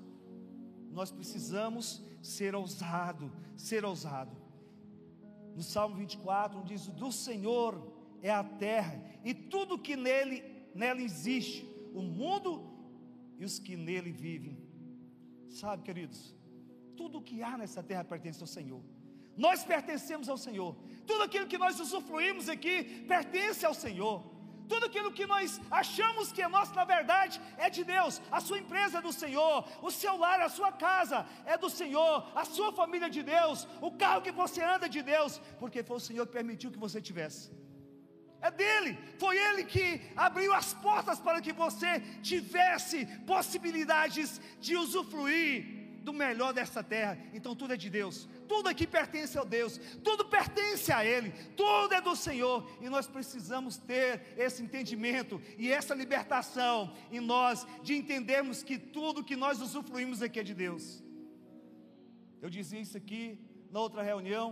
Nós 0.90 1.10
precisamos 1.10 2.02
ser 2.22 2.54
ousado, 2.54 3.30
ser 3.56 3.84
ousado. 3.84 4.36
No 5.54 5.62
Salmo 5.62 5.96
24 5.96 6.62
diz: 6.64 6.86
"Do 6.88 7.12
Senhor 7.12 7.92
é 8.22 8.30
a 8.30 8.42
terra 8.42 9.02
e 9.24 9.34
tudo 9.34 9.78
que 9.78 9.96
nele 9.96 10.42
nela 10.74 11.00
existe, 11.00 11.66
o 11.92 12.02
mundo 12.02 12.70
e 13.38 13.44
os 13.44 13.58
que 13.58 13.76
nele 13.76 14.10
vivem." 14.10 14.58
Sabe, 15.50 15.82
queridos, 15.82 16.34
tudo 16.96 17.22
que 17.22 17.42
há 17.42 17.56
nessa 17.56 17.82
terra 17.82 18.04
pertence 18.04 18.40
ao 18.42 18.46
Senhor. 18.46 18.82
Nós 19.46 19.62
pertencemos 19.72 20.28
ao 20.28 20.38
Senhor. 20.46 20.70
Tudo 21.10 21.22
aquilo 21.26 21.50
que 21.52 21.62
nós 21.64 21.78
usufruímos 21.84 22.48
aqui 22.54 22.76
pertence 23.12 23.64
ao 23.64 23.76
Senhor. 23.84 24.16
Tudo 24.72 24.86
aquilo 24.88 25.10
que 25.18 25.26
nós 25.32 25.60
achamos 25.80 26.30
que 26.30 26.42
é 26.46 26.48
nosso, 26.56 26.74
na 26.80 26.84
verdade, 26.84 27.40
é 27.56 27.70
de 27.76 27.82
Deus. 27.94 28.20
A 28.38 28.40
sua 28.46 28.58
empresa 28.62 28.98
é 28.98 29.06
do 29.06 29.12
Senhor, 29.12 29.56
o 29.88 29.90
seu 29.90 30.14
lar, 30.24 30.40
a 30.40 30.50
sua 30.56 30.70
casa 30.86 31.24
é 31.46 31.56
do 31.56 31.70
Senhor, 31.70 32.14
a 32.34 32.44
sua 32.56 32.70
família 32.80 33.06
é 33.06 33.16
de 33.18 33.22
Deus, 33.22 33.66
o 33.80 33.92
carro 34.02 34.20
que 34.26 34.34
você 34.42 34.60
anda 34.74 34.86
é 34.86 34.94
de 34.96 35.02
Deus, 35.14 35.40
porque 35.60 35.82
foi 35.82 35.96
o 35.96 36.06
Senhor 36.08 36.26
que 36.26 36.38
permitiu 36.40 36.70
que 36.74 36.84
você 36.86 37.00
tivesse. 37.00 37.50
É 38.40 38.50
dele, 38.50 38.92
foi 39.18 39.36
ele 39.46 39.64
que 39.64 39.86
abriu 40.14 40.52
as 40.52 40.74
portas 40.74 41.18
para 41.18 41.40
que 41.40 41.52
você 41.52 42.00
tivesse 42.30 43.06
possibilidades 43.32 44.40
de 44.60 44.76
usufruir 44.76 45.77
do 46.08 46.12
melhor 46.14 46.54
dessa 46.54 46.82
terra. 46.82 47.18
Então 47.34 47.54
tudo 47.54 47.74
é 47.74 47.76
de 47.76 47.90
Deus, 47.90 48.26
tudo 48.48 48.66
aqui 48.70 48.86
pertence 48.86 49.38
a 49.38 49.44
Deus, 49.44 49.78
tudo 50.02 50.24
pertence 50.24 50.90
a 50.90 51.04
Ele, 51.04 51.30
tudo 51.54 51.92
é 51.92 52.00
do 52.00 52.16
Senhor. 52.16 52.66
E 52.80 52.88
nós 52.88 53.06
precisamos 53.06 53.76
ter 53.76 54.22
esse 54.38 54.62
entendimento 54.62 55.38
e 55.58 55.70
essa 55.70 55.94
libertação 55.94 56.94
em 57.12 57.20
nós, 57.20 57.66
de 57.82 57.94
entendermos 57.94 58.62
que 58.62 58.78
tudo 58.78 59.22
que 59.22 59.36
nós 59.36 59.60
usufruímos 59.60 60.22
aqui 60.22 60.40
é 60.40 60.42
de 60.42 60.54
Deus. 60.54 61.04
Eu 62.40 62.48
dizia 62.48 62.80
isso 62.80 62.96
aqui 62.96 63.38
na 63.70 63.80
outra 63.80 64.02
reunião, 64.02 64.46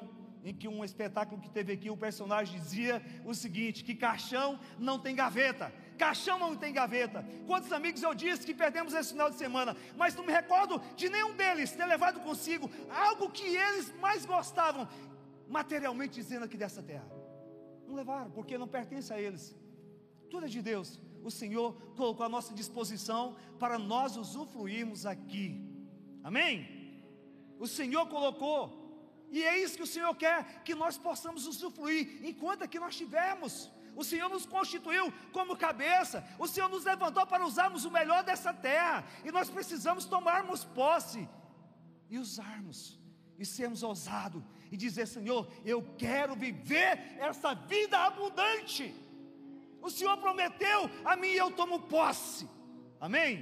em 0.44 0.54
que 0.54 0.68
um 0.68 0.84
espetáculo 0.84 1.40
que 1.40 1.48
teve 1.48 1.72
aqui, 1.72 1.88
o 1.88 1.96
personagem 1.96 2.60
dizia 2.60 3.02
o 3.25 3.34
seguinte: 3.34 3.82
que 3.82 3.94
caixão 3.94 4.60
não 4.78 4.98
tem 4.98 5.14
gaveta. 5.14 5.72
Caixão 5.96 6.38
não 6.38 6.54
tem 6.56 6.72
gaveta. 6.72 7.24
Quantos 7.46 7.72
amigos 7.72 8.02
eu 8.02 8.14
disse 8.14 8.46
que 8.46 8.54
perdemos 8.54 8.94
esse 8.94 9.10
final 9.12 9.30
de 9.30 9.36
semana, 9.36 9.76
mas 9.96 10.14
não 10.14 10.24
me 10.24 10.32
recordo 10.32 10.80
de 10.94 11.08
nenhum 11.08 11.34
deles 11.34 11.72
ter 11.72 11.86
levado 11.86 12.20
consigo 12.20 12.70
algo 12.90 13.30
que 13.30 13.44
eles 13.44 13.92
mais 13.98 14.24
gostavam, 14.24 14.88
materialmente 15.48 16.14
dizendo 16.14 16.44
aqui 16.44 16.56
dessa 16.56 16.82
terra. 16.82 17.08
Não 17.86 17.94
levaram, 17.94 18.30
porque 18.30 18.58
não 18.58 18.68
pertence 18.68 19.12
a 19.12 19.20
eles. 19.20 19.54
Tudo 20.30 20.46
é 20.46 20.48
de 20.48 20.60
Deus. 20.60 21.00
O 21.22 21.30
Senhor 21.30 21.72
colocou 21.96 22.24
à 22.24 22.28
nossa 22.28 22.52
disposição 22.54 23.36
para 23.58 23.78
nós 23.78 24.16
usufruirmos 24.16 25.06
aqui. 25.06 25.46
Amém? 26.22 26.54
O 27.58 27.66
Senhor 27.66 28.06
colocou. 28.08 28.84
E 29.30 29.42
é 29.42 29.58
isso 29.58 29.76
que 29.76 29.82
o 29.82 29.92
Senhor 29.94 30.14
quer, 30.14 30.62
que 30.62 30.74
nós 30.74 30.96
possamos 30.96 31.46
usufruir 31.46 32.20
enquanto 32.24 32.62
aqui 32.62 32.78
nós 32.78 32.96
tivermos. 32.96 33.70
O 33.96 34.04
Senhor 34.04 34.28
nos 34.28 34.44
constituiu 34.44 35.12
como 35.32 35.56
cabeça, 35.56 36.22
o 36.38 36.46
Senhor 36.46 36.68
nos 36.68 36.84
levantou 36.84 37.26
para 37.26 37.46
usarmos 37.46 37.86
o 37.86 37.90
melhor 37.90 38.22
dessa 38.22 38.52
terra, 38.52 39.04
e 39.24 39.32
nós 39.32 39.48
precisamos 39.48 40.04
tomarmos 40.04 40.64
posse 40.64 41.26
e 42.10 42.18
usarmos, 42.18 43.00
e 43.38 43.44
sermos 43.46 43.82
ousados, 43.82 44.42
e 44.70 44.76
dizer: 44.76 45.06
Senhor, 45.06 45.48
eu 45.64 45.82
quero 45.96 46.36
viver 46.36 47.16
essa 47.18 47.54
vida 47.54 47.98
abundante. 47.98 48.94
O 49.80 49.90
Senhor 49.90 50.16
prometeu 50.18 50.90
a 51.04 51.16
mim 51.16 51.28
e 51.28 51.36
eu 51.36 51.50
tomo 51.50 51.80
posse. 51.80 52.46
Amém? 53.00 53.32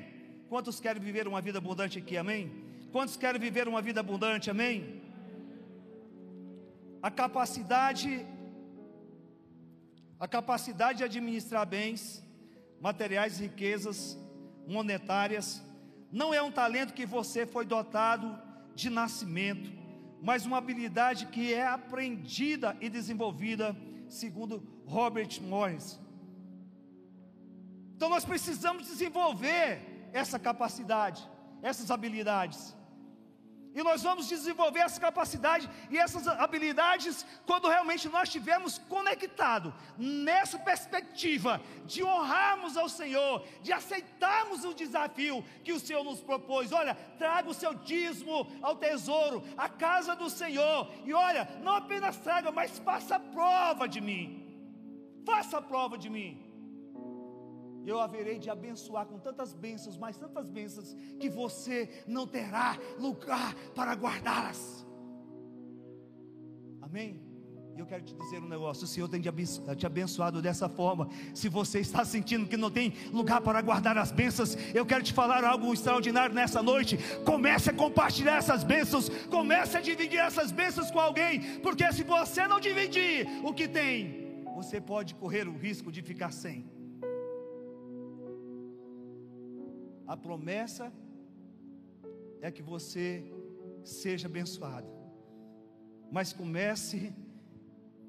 Quantos 0.49 0.78
querem 0.78 1.02
viver 1.02 1.26
uma 1.26 1.40
vida 1.40 1.58
abundante 1.58 1.99
aqui? 1.99 2.16
Amém? 2.16 2.42
Quantos 2.92 3.16
querem 3.16 3.40
viver 3.40 3.66
uma 3.66 3.82
vida 3.82 4.00
abundante? 4.00 4.50
Amém? 4.50 5.02
A 7.02 7.11
capacidade 7.11 8.25
a 10.18 10.28
capacidade 10.28 10.99
de 10.99 11.04
administrar 11.04 11.66
bens, 11.66 12.23
materiais 12.80 13.38
e 13.38 13.44
riquezas 13.44 14.18
monetárias, 14.66 15.62
não 16.11 16.33
é 16.33 16.40
um 16.42 16.52
talento 16.52 16.94
que 16.94 17.04
você 17.04 17.44
foi 17.47 17.64
dotado 17.64 18.38
de 18.75 18.88
nascimento, 18.88 19.73
mas 20.23 20.47
uma 20.47 20.59
habilidade 20.59 21.26
que 21.26 21.52
é 21.52 21.66
aprendida 21.66 22.76
e 22.80 22.88
desenvolvida, 22.88 23.76
segundo 24.09 24.62
Robert 24.87 25.40
Morris. 25.42 25.99
Então 27.97 28.09
nós 28.09 28.25
precisamos 28.25 28.87
desenvolver 28.87 30.09
essa 30.12 30.38
capacidade, 30.38 31.28
essas 31.62 31.90
habilidades. 31.90 32.76
E 33.75 33.83
nós 33.83 34.02
vamos 34.04 34.28
desenvolver 34.28 34.81
essa 34.81 35.00
capacidade 35.00 35.69
e 35.90 35.99
essas 35.99 36.28
habilidades 36.28 37.26
quando 37.45 37.69
realmente 37.69 38.09
nós 38.09 38.28
estivermos 38.28 38.78
conectados 38.78 39.73
nessa 39.99 40.59
perspectiva 40.59 41.61
de 41.85 42.04
honrarmos 42.04 42.76
ao 42.76 42.88
Senhor, 42.88 43.45
de 43.62 43.73
aceitarmos 43.73 44.64
o 44.64 44.73
desafio 44.73 45.45
que 45.64 45.73
o 45.73 45.81
Senhor 45.81 46.04
nos 46.04 46.21
propôs. 46.21 46.71
Olha, 46.71 46.95
traga 47.19 47.50
o 47.50 47.54
seu 47.54 47.75
dízimo 47.75 48.47
ao 48.62 48.76
tesouro, 48.76 49.43
à 49.57 49.69
casa 49.69 50.14
do 50.14 50.31
Senhor. 50.31 50.88
E 51.04 51.12
olha, 51.12 51.49
não 51.61 51.75
apenas 51.75 52.16
traga, 52.19 52.52
mas 52.52 52.78
faça 52.78 53.19
prova 53.19 53.88
de 53.88 54.00
mim. 54.00 54.40
Faça 55.26 55.61
prova 55.61 55.99
de 55.99 56.09
mim 56.09 56.43
eu 57.87 58.00
haverei 58.00 58.38
de 58.38 58.50
abençoar 58.50 59.07
com 59.07 59.19
tantas 59.19 59.53
bênçãos, 59.53 59.97
mas 59.97 60.17
tantas 60.17 60.49
bênçãos, 60.49 60.97
que 61.19 61.29
você 61.29 62.05
não 62.07 62.26
terá 62.26 62.79
lugar 62.99 63.55
para 63.75 63.93
guardá-las. 63.95 64.87
Amém? 66.81 67.25
Eu 67.76 67.87
quero 67.87 68.05
te 68.05 68.14
dizer 68.14 68.41
um 68.41 68.49
negócio: 68.49 68.85
o 68.85 68.87
Senhor 68.87 69.09
tem 69.09 69.21
te 69.21 69.87
abençoado 69.87 70.41
dessa 70.41 70.69
forma. 70.69 71.09
Se 71.35 71.49
você 71.49 71.81
está 71.81 72.05
sentindo 72.05 72.47
que 72.47 72.57
não 72.57 72.71
tem 72.71 72.93
lugar 73.12 73.41
para 73.41 73.61
guardar 73.61 73.99
as 73.99 74.12
bênçãos, 74.12 74.57
eu 74.73 74.87
quero 74.87 75.03
te 75.03 75.12
falar 75.12 75.45
algo 75.45 75.73
extraordinário 75.73 76.35
nessa 76.35 76.62
noite. 76.62 76.99
Comece 77.25 77.71
a 77.71 77.75
compartilhar 77.75 78.37
essas 78.37 78.62
bênçãos, 78.62 79.09
comece 79.29 79.76
a 79.76 79.81
dividir 79.81 80.21
essas 80.21 80.53
bênçãos 80.53 80.91
com 80.91 81.00
alguém, 81.00 81.59
porque 81.61 81.91
se 81.93 82.05
você 82.05 82.47
não 82.47 82.61
dividir 82.61 83.26
o 83.43 83.53
que 83.53 83.67
tem, 83.67 84.45
você 84.55 84.81
pode 84.81 85.14
correr 85.17 85.49
o 85.49 85.57
risco 85.57 85.91
de 85.91 86.00
ficar 86.00 86.33
sem. 86.33 86.74
A 90.06 90.16
promessa 90.16 90.92
é 92.40 92.50
que 92.50 92.62
você 92.62 93.25
seja 93.84 94.26
abençoado. 94.28 94.88
Mas 96.11 96.32
comece 96.32 97.12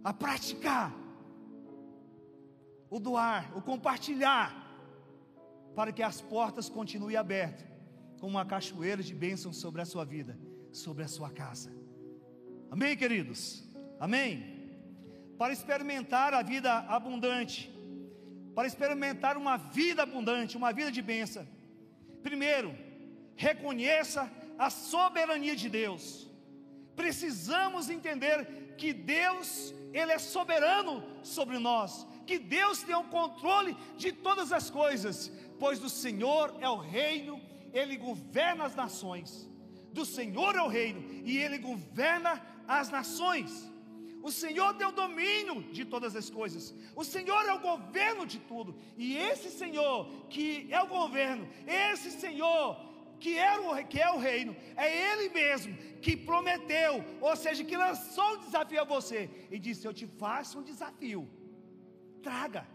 a 0.03 0.13
praticar 0.13 0.93
o 2.89 2.99
doar, 2.99 3.57
o 3.57 3.61
compartilhar, 3.61 4.47
para 5.75 5.91
que 5.91 6.03
as 6.03 6.21
portas 6.21 6.69
continuem 6.69 7.15
abertas, 7.15 7.65
como 8.19 8.33
uma 8.33 8.45
cachoeira 8.45 9.01
de 9.01 9.13
bênçãos 9.13 9.57
sobre 9.57 9.81
a 9.81 9.85
sua 9.85 10.05
vida, 10.05 10.37
sobre 10.71 11.03
a 11.03 11.07
sua 11.07 11.29
casa. 11.29 11.71
Amém, 12.69 12.95
queridos? 12.95 13.63
Amém? 13.99 14.29
Para 15.37 15.51
experimentar 15.51 16.33
a 16.33 16.41
vida 16.41 16.71
abundante, 16.97 17.73
para 18.53 18.67
experimentar 18.67 19.37
uma 19.37 19.57
vida 19.57 20.03
abundante, 20.03 20.55
uma 20.55 20.71
vida 20.71 20.91
de 20.91 21.01
bênção, 21.01 21.45
Primeiro, 22.27 22.75
reconheça 23.36 24.32
a 24.58 24.72
soberania 24.72 25.55
de 25.55 25.70
Deus. 25.70 26.27
Precisamos 26.96 27.88
entender 27.88 28.74
que 28.79 28.91
Deus, 28.94 29.72
Ele 29.94 30.12
é 30.12 30.17
soberano 30.17 31.03
sobre 31.22 31.60
nós, 31.60 32.08
que 32.25 32.39
Deus 32.39 32.82
tem 32.82 32.96
o 32.96 33.03
controle 33.03 33.77
de 33.96 34.12
todas 34.12 34.51
as 34.51 34.72
coisas, 34.72 35.32
pois 35.60 35.77
do 35.77 35.88
Senhor 35.88 36.55
é 36.60 36.67
o 36.67 36.77
reino, 36.77 37.39
Ele 37.72 37.96
governa 37.96 38.63
as 38.63 38.75
nações. 38.75 39.48
Do 39.94 40.03
Senhor 40.03 40.55
é 40.55 40.63
o 40.63 40.67
reino 40.67 41.01
e 41.24 41.38
Ele 41.38 41.60
governa 41.60 42.41
as 42.67 42.89
nações. 42.89 43.72
O 44.27 44.32
Senhor 44.32 44.74
tem 44.74 44.88
o 44.88 44.91
domínio 44.91 45.62
de 45.72 45.86
todas 45.86 46.15
as 46.15 46.32
coisas. 46.32 46.74
O 46.96 47.03
Senhor 47.03 47.41
é 47.46 47.53
o 47.53 47.60
governo 47.60 48.25
de 48.25 48.39
tudo. 48.39 48.75
E 48.98 49.15
esse 49.15 49.51
Senhor 49.51 49.98
que 50.34 50.67
é 50.72 50.82
o 50.82 50.88
governo, 50.88 51.48
esse 51.67 52.10
Senhor 52.10 52.75
que 53.20 53.38
é 53.38 53.53
o, 53.60 53.86
que 53.86 54.01
é 54.01 54.10
o 54.10 54.17
reino, 54.17 54.55
é 54.75 54.88
Ele 55.03 55.29
mesmo 55.29 55.77
que 56.01 56.17
prometeu, 56.17 57.05
ou 57.22 57.36
seja, 57.36 57.63
que 57.63 57.77
lançou 57.77 58.29
um 58.34 58.39
desafio 58.39 58.82
a 58.82 58.84
você 58.84 59.29
e 59.51 59.60
disse: 59.60 59.86
Eu 59.86 59.94
te 59.94 60.08
faço 60.08 60.58
um 60.58 60.63
desafio. 60.63 61.29
Traga, 62.24 62.67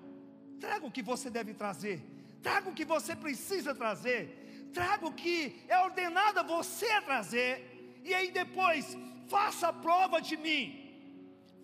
traga 0.60 0.86
o 0.86 0.92
que 0.92 1.02
você 1.02 1.28
deve 1.28 1.52
trazer, 1.52 2.00
traga 2.40 2.70
o 2.70 2.74
que 2.74 2.84
você 2.84 3.16
precisa 3.16 3.74
trazer, 3.74 4.70
traga 4.72 5.04
o 5.04 5.12
que 5.12 5.64
é 5.66 5.76
ordenado 5.80 6.38
a 6.38 6.44
você 6.44 7.00
trazer, 7.00 8.00
e 8.04 8.14
aí 8.14 8.30
depois 8.30 8.96
faça 9.26 9.66
a 9.66 9.72
prova 9.72 10.20
de 10.20 10.36
mim 10.36 10.79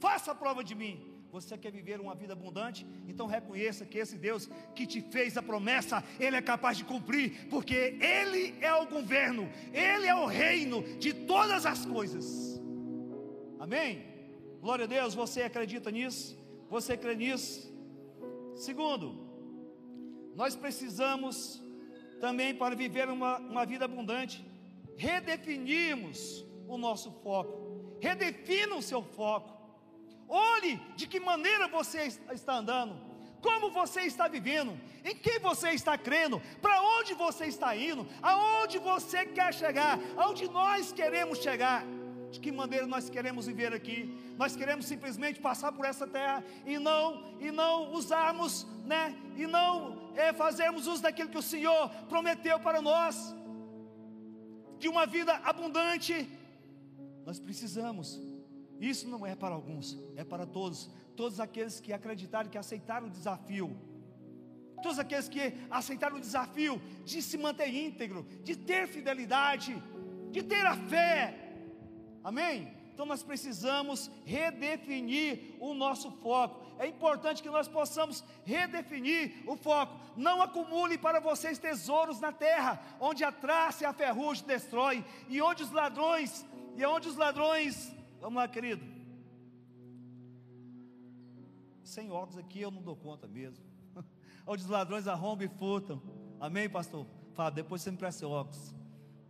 faça 0.00 0.32
a 0.32 0.34
prova 0.34 0.62
de 0.62 0.74
mim. 0.74 1.16
Você 1.30 1.58
quer 1.58 1.70
viver 1.70 2.00
uma 2.00 2.14
vida 2.14 2.32
abundante? 2.32 2.86
Então 3.06 3.26
reconheça 3.26 3.84
que 3.84 3.98
esse 3.98 4.16
Deus 4.16 4.48
que 4.74 4.86
te 4.86 5.00
fez 5.02 5.36
a 5.36 5.42
promessa, 5.42 6.02
Ele 6.18 6.36
é 6.36 6.42
capaz 6.42 6.78
de 6.78 6.84
cumprir, 6.84 7.48
porque 7.48 7.98
Ele 8.00 8.54
é 8.60 8.72
o 8.74 8.86
governo, 8.86 9.50
Ele 9.72 10.06
é 10.06 10.14
o 10.14 10.26
reino 10.26 10.82
de 10.98 11.12
todas 11.12 11.66
as 11.66 11.84
coisas. 11.84 12.60
Amém? 13.58 14.02
Glória 14.60 14.84
a 14.84 14.88
Deus, 14.88 15.14
você 15.14 15.42
acredita 15.42 15.90
nisso? 15.90 16.38
Você 16.70 16.96
crê 16.96 17.14
nisso? 17.14 17.72
Segundo, 18.54 19.26
nós 20.34 20.56
precisamos 20.56 21.62
também 22.20 22.54
para 22.54 22.74
viver 22.74 23.08
uma, 23.08 23.38
uma 23.38 23.66
vida 23.66 23.84
abundante, 23.84 24.44
redefinirmos 24.96 26.46
o 26.66 26.78
nosso 26.78 27.12
foco. 27.22 27.98
Redefina 28.00 28.74
o 28.74 28.82
seu 28.82 29.02
foco. 29.02 29.55
Olhe 30.28 30.80
de 30.96 31.06
que 31.06 31.20
maneira 31.20 31.68
você 31.68 32.08
está 32.32 32.54
andando, 32.56 32.98
como 33.40 33.70
você 33.70 34.02
está 34.02 34.26
vivendo, 34.26 34.78
em 35.04 35.14
quem 35.14 35.38
você 35.38 35.70
está 35.70 35.96
crendo, 35.96 36.40
para 36.60 36.82
onde 36.82 37.14
você 37.14 37.46
está 37.46 37.76
indo, 37.76 38.06
aonde 38.20 38.78
você 38.78 39.24
quer 39.26 39.54
chegar, 39.54 39.98
aonde 40.16 40.48
nós 40.48 40.92
queremos 40.92 41.38
chegar. 41.38 41.84
De 42.30 42.40
que 42.40 42.50
maneira 42.50 42.86
nós 42.86 43.08
queremos 43.08 43.46
viver 43.46 43.72
aqui? 43.72 44.12
Nós 44.36 44.56
queremos 44.56 44.86
simplesmente 44.86 45.40
passar 45.40 45.70
por 45.72 45.84
essa 45.86 46.06
terra 46.06 46.44
e 46.66 46.78
não 46.78 47.24
e 47.40 47.52
não 47.52 47.92
usarmos, 47.92 48.66
né? 48.84 49.16
E 49.36 49.46
não 49.46 50.10
é, 50.16 50.32
fazermos 50.32 50.88
uso 50.88 51.02
daquilo 51.02 51.30
que 51.30 51.38
o 51.38 51.42
Senhor 51.42 51.88
prometeu 52.08 52.58
para 52.58 52.82
nós, 52.82 53.34
de 54.78 54.88
uma 54.88 55.06
vida 55.06 55.40
abundante. 55.44 56.28
Nós 57.24 57.38
precisamos 57.38 58.20
isso 58.80 59.08
não 59.08 59.26
é 59.26 59.34
para 59.34 59.54
alguns, 59.54 59.98
é 60.16 60.24
para 60.24 60.46
todos. 60.46 60.90
Todos 61.16 61.40
aqueles 61.40 61.80
que 61.80 61.92
acreditaram, 61.92 62.50
que 62.50 62.58
aceitaram 62.58 63.06
o 63.06 63.10
desafio. 63.10 63.76
Todos 64.82 64.98
aqueles 64.98 65.28
que 65.28 65.54
aceitaram 65.70 66.16
o 66.16 66.20
desafio 66.20 66.80
de 67.04 67.22
se 67.22 67.38
manter 67.38 67.72
íntegro, 67.74 68.26
de 68.42 68.54
ter 68.54 68.86
fidelidade, 68.86 69.82
de 70.30 70.42
ter 70.42 70.66
a 70.66 70.76
fé. 70.76 71.34
Amém? 72.22 72.76
Então 72.92 73.06
nós 73.06 73.22
precisamos 73.22 74.10
redefinir 74.24 75.54
o 75.60 75.74
nosso 75.74 76.10
foco. 76.10 76.64
É 76.78 76.86
importante 76.86 77.42
que 77.42 77.50
nós 77.50 77.68
possamos 77.68 78.22
redefinir 78.44 79.42
o 79.46 79.56
foco. 79.56 79.98
Não 80.16 80.42
acumule 80.42 80.98
para 80.98 81.20
vocês 81.20 81.58
tesouros 81.58 82.20
na 82.20 82.32
terra, 82.32 82.82
onde 83.00 83.24
a 83.24 83.32
traça 83.32 83.84
e 83.84 83.86
a 83.86 83.92
ferrugem 83.92 84.46
destrói, 84.46 85.04
e 85.28 85.40
onde 85.40 85.62
os 85.62 85.70
ladrões, 85.70 86.44
e 86.74 86.84
onde 86.84 87.08
os 87.08 87.16
ladrões 87.16 87.95
Vamos 88.20 88.36
lá, 88.36 88.48
querido. 88.48 88.84
Sem 91.84 92.10
óculos 92.10 92.38
aqui 92.38 92.60
eu 92.60 92.70
não 92.70 92.82
dou 92.82 92.96
conta 92.96 93.28
mesmo. 93.28 93.64
Onde 94.46 94.62
os 94.62 94.68
ladrões 94.68 95.06
arrombam 95.06 95.46
e 95.46 95.48
furtam. 95.48 96.02
Amém, 96.40 96.68
pastor? 96.68 97.06
Fala, 97.34 97.50
depois 97.50 97.82
você 97.82 97.90
me 97.90 97.96
presta 97.96 98.26
óculos. 98.26 98.74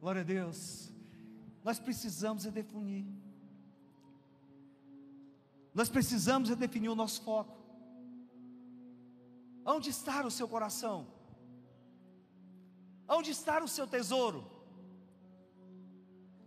Glória 0.00 0.22
a 0.22 0.24
Deus. 0.24 0.92
Nós 1.62 1.78
precisamos 1.78 2.44
redefinir. 2.44 3.04
Nós 5.74 5.88
precisamos 5.88 6.48
redefinir 6.48 6.90
o 6.90 6.94
nosso 6.94 7.20
foco. 7.22 7.54
Onde 9.64 9.90
está 9.90 10.24
o 10.24 10.30
seu 10.30 10.48
coração? 10.48 11.06
Onde 13.08 13.30
está 13.30 13.62
o 13.62 13.68
seu 13.68 13.86
tesouro? 13.86 14.48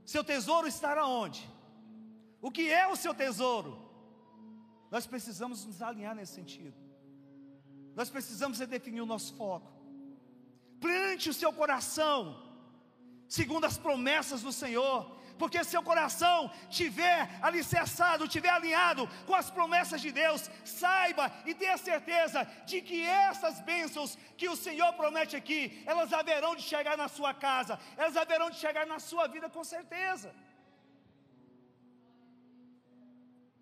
Seu 0.06 0.24
tesouro 0.24 0.68
estará 0.68 1.06
onde? 1.06 1.48
O 2.42 2.52
que 2.52 2.72
é 2.72 2.88
o 2.88 2.96
seu 2.96 3.14
tesouro? 3.14 3.90
Nós 4.90 5.06
precisamos 5.06 5.66
nos 5.66 5.82
alinhar 5.82 6.16
nesse 6.16 6.34
sentido. 6.34 6.78
Nós 7.96 8.10
precisamos 8.10 8.60
redefinir 8.60 9.04
o 9.04 9.06
nosso 9.06 9.34
foco. 9.36 9.72
Plante 10.80 11.30
o 11.30 11.34
seu 11.34 11.52
coração, 11.52 12.18
segundo 13.28 13.66
as 13.66 13.78
promessas 13.78 14.42
do 14.42 14.52
Senhor, 14.52 15.20
porque 15.40 15.64
se 15.64 15.72
seu 15.72 15.82
coração 15.82 16.52
tiver 16.70 17.30
alicerçado, 17.42 18.28
tiver 18.28 18.50
alinhado 18.50 19.08
com 19.26 19.34
as 19.34 19.50
promessas 19.50 20.02
de 20.02 20.12
Deus, 20.12 20.50
saiba 20.66 21.32
e 21.46 21.54
tenha 21.54 21.78
certeza 21.78 22.44
de 22.66 22.82
que 22.82 23.02
essas 23.02 23.62
bênçãos 23.62 24.18
que 24.38 24.50
o 24.50 24.56
Senhor 24.56 24.92
promete 24.94 25.36
aqui, 25.36 25.82
elas 25.86 26.12
haverão 26.12 26.56
de 26.56 26.62
chegar 26.62 26.98
na 26.98 27.08
sua 27.08 27.34
casa, 27.34 27.80
elas 27.98 28.18
haverão 28.18 28.50
de 28.50 28.58
chegar 28.58 28.86
na 28.86 29.00
sua 29.00 29.28
vida 29.28 29.50
com 29.50 29.64
certeza. 29.64 30.34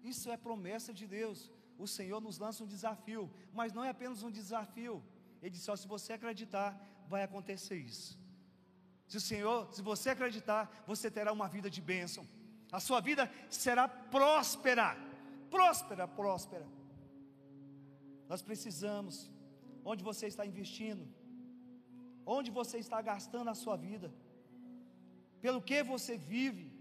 Isso 0.03 0.31
é 0.31 0.37
promessa 0.37 0.93
de 0.93 1.07
Deus. 1.07 1.51
O 1.77 1.87
Senhor 1.87 2.19
nos 2.21 2.37
lança 2.37 2.63
um 2.63 2.67
desafio, 2.67 3.31
mas 3.53 3.73
não 3.73 3.83
é 3.83 3.89
apenas 3.89 4.23
um 4.23 4.31
desafio. 4.31 5.03
Ele 5.41 5.51
disse: 5.51 5.69
ó, 5.69 5.75
se 5.75 5.87
você 5.87 6.13
acreditar, 6.13 6.79
vai 7.07 7.23
acontecer 7.23 7.77
isso. 7.77 8.19
Se 9.07 9.17
o 9.17 9.21
Senhor, 9.21 9.73
se 9.73 9.81
você 9.81 10.09
acreditar, 10.09 10.83
você 10.85 11.09
terá 11.09 11.31
uma 11.31 11.47
vida 11.47 11.69
de 11.69 11.81
bênção. 11.81 12.27
A 12.71 12.79
sua 12.79 12.99
vida 12.99 13.31
será 13.49 13.87
próspera. 13.87 14.97
Próspera, 15.49 16.07
próspera. 16.07 16.67
Nós 18.27 18.41
precisamos, 18.41 19.31
onde 19.85 20.03
você 20.03 20.27
está 20.27 20.45
investindo, 20.45 21.07
onde 22.25 22.51
você 22.51 22.77
está 22.77 23.01
gastando 23.01 23.49
a 23.49 23.55
sua 23.55 23.77
vida, 23.77 24.13
pelo 25.39 25.61
que 25.61 25.81
você 25.81 26.17
vive, 26.17 26.76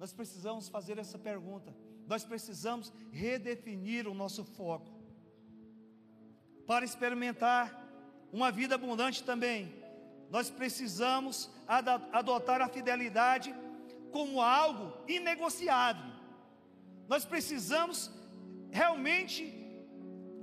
nós 0.00 0.14
precisamos 0.14 0.66
fazer 0.66 0.96
essa 0.96 1.18
pergunta. 1.18 1.76
Nós 2.06 2.24
precisamos 2.24 2.90
redefinir 3.12 4.08
o 4.08 4.14
nosso 4.14 4.42
foco. 4.42 4.90
Para 6.66 6.86
experimentar 6.86 7.64
uma 8.32 8.50
vida 8.50 8.76
abundante 8.76 9.22
também, 9.22 9.74
nós 10.30 10.48
precisamos 10.48 11.50
adotar 12.12 12.62
a 12.62 12.68
fidelidade 12.68 13.54
como 14.10 14.40
algo 14.40 14.90
inegociável. 15.06 16.10
Nós 17.06 17.26
precisamos 17.26 18.10
realmente 18.70 19.52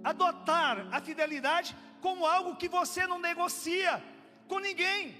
adotar 0.03 0.87
a 0.91 1.01
fidelidade 1.01 1.75
como 1.99 2.27
algo 2.27 2.57
que 2.57 2.69
você 2.69 3.07
não 3.07 3.17
negocia 3.17 4.03
com 4.47 4.59
ninguém, 4.59 5.17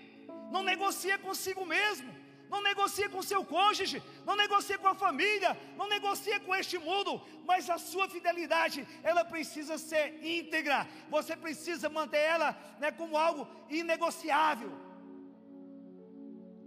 não 0.52 0.62
negocia 0.62 1.17
consigo 1.17 1.65
mesmo 1.65 2.17
não 2.50 2.62
negocie 2.62 3.10
com 3.10 3.22
seu 3.22 3.44
cônjuge, 3.46 4.02
não 4.26 4.36
negocie 4.36 4.78
com 4.78 4.88
a 4.88 4.96
família, 4.96 5.58
não 5.76 5.88
negocie 5.90 6.40
com 6.40 6.56
este 6.56 6.78
mundo, 6.78 7.22
mas 7.46 7.70
a 7.70 7.78
sua 7.78 8.10
fidelidade, 8.10 8.88
ela 9.04 9.24
precisa 9.26 9.78
ser 9.78 10.24
íntegra, 10.24 10.88
você 11.10 11.36
precisa 11.36 11.90
manter 11.90 12.20
ela 12.36 12.52
né, 12.80 12.92
como 12.92 13.18
algo 13.18 13.48
inegociável. 13.70 14.72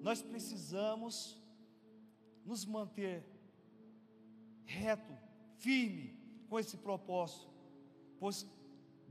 Nós 0.00 0.22
precisamos 0.22 1.40
nos 2.44 2.64
manter 2.64 3.24
reto, 4.64 5.16
firme 5.58 6.18
com 6.48 6.58
esse 6.58 6.76
propósito, 6.76 7.50
pois 8.18 8.46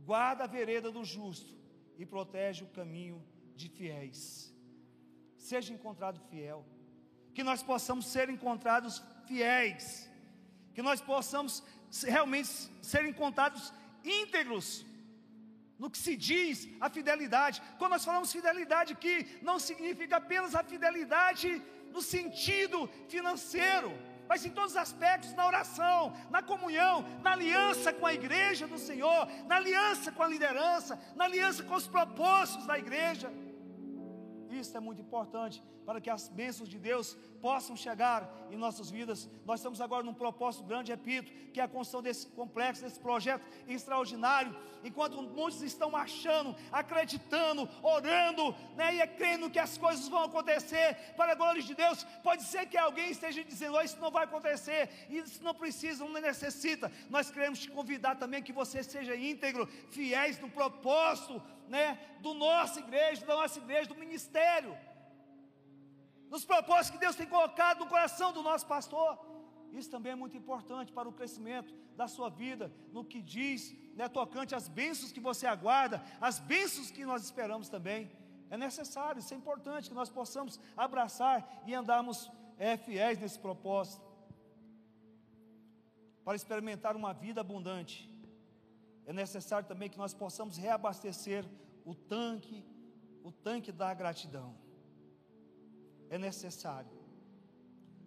guarda 0.05 0.43
a 0.43 0.47
vereda 0.47 0.91
do 0.91 1.03
justo 1.03 1.57
e 1.97 2.05
protege 2.05 2.63
o 2.63 2.69
caminho 2.69 3.23
de 3.55 3.69
fiéis 3.69 4.53
seja 5.39 5.73
encontrado 5.73 6.19
fiel, 6.29 6.65
que 7.33 7.43
nós 7.43 7.63
possamos 7.63 8.05
ser 8.07 8.29
encontrados 8.29 9.01
fiéis, 9.25 10.09
que 10.73 10.81
nós 10.81 11.01
possamos 11.01 11.63
realmente 12.05 12.49
ser 12.81 13.05
encontrados 13.05 13.73
íntegros 14.03 14.85
no 15.77 15.89
que 15.89 15.97
se 15.97 16.15
diz 16.17 16.67
a 16.79 16.89
fidelidade. 16.89 17.61
Quando 17.77 17.93
nós 17.93 18.03
falamos 18.03 18.31
fidelidade 18.31 18.93
aqui, 18.93 19.39
não 19.41 19.57
significa 19.57 20.17
apenas 20.17 20.53
a 20.53 20.63
fidelidade 20.63 21.61
no 21.93 22.01
sentido 22.01 22.87
financeiro, 23.07 23.91
mas 24.27 24.45
em 24.45 24.51
todos 24.51 24.71
os 24.71 24.77
aspectos, 24.77 25.33
na 25.33 25.47
oração, 25.47 26.13
na 26.29 26.43
comunhão, 26.43 27.03
na 27.23 27.31
aliança 27.31 27.91
com 27.93 28.05
a 28.05 28.13
igreja 28.13 28.67
do 28.67 28.77
Senhor, 28.77 29.27
na 29.47 29.55
aliança 29.55 30.11
com 30.11 30.21
a 30.21 30.27
liderança, 30.27 30.99
na 31.15 31.25
aliança 31.25 31.63
com 31.63 31.73
os 31.73 31.87
propósitos 31.87 32.67
da 32.67 32.77
igreja. 32.77 33.31
Isso 34.49 34.75
é 34.75 34.79
muito 34.79 35.01
importante 35.01 35.61
para 35.85 35.99
que 35.99 36.09
as 36.09 36.27
bênçãos 36.27 36.69
de 36.69 36.77
Deus 36.77 37.17
possam 37.41 37.75
chegar 37.75 38.31
em 38.51 38.57
nossas 38.57 38.91
vidas. 38.91 39.29
Nós 39.45 39.59
estamos 39.59 39.81
agora 39.81 40.03
num 40.03 40.13
propósito 40.13 40.63
grande, 40.63 40.91
repito, 40.91 41.31
que 41.51 41.59
é 41.59 41.63
a 41.63 41.67
construção 41.67 42.01
desse 42.01 42.27
complexo, 42.27 42.83
desse 42.83 42.99
projeto 42.99 43.43
extraordinário. 43.67 44.55
Enquanto 44.83 45.21
muitos 45.21 45.61
estão 45.61 45.89
marchando, 45.91 46.55
acreditando, 46.71 47.67
orando, 47.81 48.55
né, 48.75 48.95
e 48.95 49.01
é 49.01 49.07
crendo 49.07 49.49
que 49.49 49.57
as 49.59 49.77
coisas 49.77 50.07
vão 50.07 50.23
acontecer 50.23 50.95
para 51.15 51.31
a 51.31 51.35
glória 51.35 51.61
de 51.61 51.73
Deus, 51.73 52.03
pode 52.23 52.43
ser 52.43 52.67
que 52.67 52.77
alguém 52.77 53.09
esteja 53.09 53.43
dizendo: 53.43 53.75
oh, 53.75 53.81
Isso 53.81 53.99
não 53.99 54.11
vai 54.11 54.25
acontecer, 54.25 54.89
isso 55.09 55.43
não 55.43 55.55
precisa, 55.55 56.05
não 56.05 56.21
necessita. 56.21 56.91
Nós 57.09 57.31
queremos 57.31 57.59
te 57.59 57.71
convidar 57.71 58.15
também 58.15 58.43
que 58.43 58.53
você 58.53 58.83
seja 58.83 59.15
íntegro, 59.15 59.67
fiéis 59.89 60.39
no 60.39 60.49
propósito 60.49 61.41
né, 61.69 61.97
do 62.19 62.33
nossa 62.33 62.79
igreja, 62.79 63.25
da 63.25 63.35
nossa 63.35 63.59
igreja, 63.59 63.87
do 63.87 63.95
ministério, 63.95 64.75
nos 66.29 66.43
propósitos 66.45 66.91
que 66.91 67.03
Deus 67.05 67.15
tem 67.15 67.27
colocado 67.27 67.79
no 67.79 67.87
coração 67.87 68.31
do 68.33 68.43
nosso 68.43 68.65
pastor. 68.67 69.17
Isso 69.71 69.89
também 69.89 70.13
é 70.13 70.15
muito 70.15 70.35
importante 70.35 70.91
para 70.91 71.07
o 71.07 71.13
crescimento 71.13 71.73
da 71.95 72.07
sua 72.07 72.29
vida, 72.29 72.71
no 72.91 73.03
que 73.03 73.21
diz, 73.21 73.75
né, 73.95 74.07
tocante 74.07 74.55
às 74.55 74.67
bênçãos 74.67 75.11
que 75.11 75.19
você 75.19 75.45
aguarda, 75.45 76.03
as 76.19 76.39
bênçãos 76.39 76.89
que 76.91 77.05
nós 77.05 77.23
esperamos 77.23 77.69
também. 77.69 78.11
É 78.49 78.57
necessário, 78.57 79.19
isso 79.19 79.33
é 79.33 79.37
importante 79.37 79.89
que 79.89 79.95
nós 79.95 80.09
possamos 80.09 80.59
abraçar 80.75 81.61
e 81.67 81.73
andarmos 81.73 82.31
é, 82.57 82.75
fiéis 82.77 83.19
nesse 83.19 83.37
propósito. 83.37 84.03
Para 86.25 86.35
experimentar 86.35 86.95
uma 86.95 87.13
vida 87.13 87.41
abundante, 87.41 88.09
é 89.09 89.13
necessário 89.13 89.67
também 89.67 89.89
que 89.89 89.97
nós 89.97 90.13
possamos 90.13 90.55
reabastecer 90.55 91.43
o 91.83 91.95
tanque, 91.95 92.63
o 93.23 93.31
tanque 93.31 93.71
da 93.71 93.91
gratidão. 93.91 94.55
é 96.11 96.17
necessário. 96.19 96.91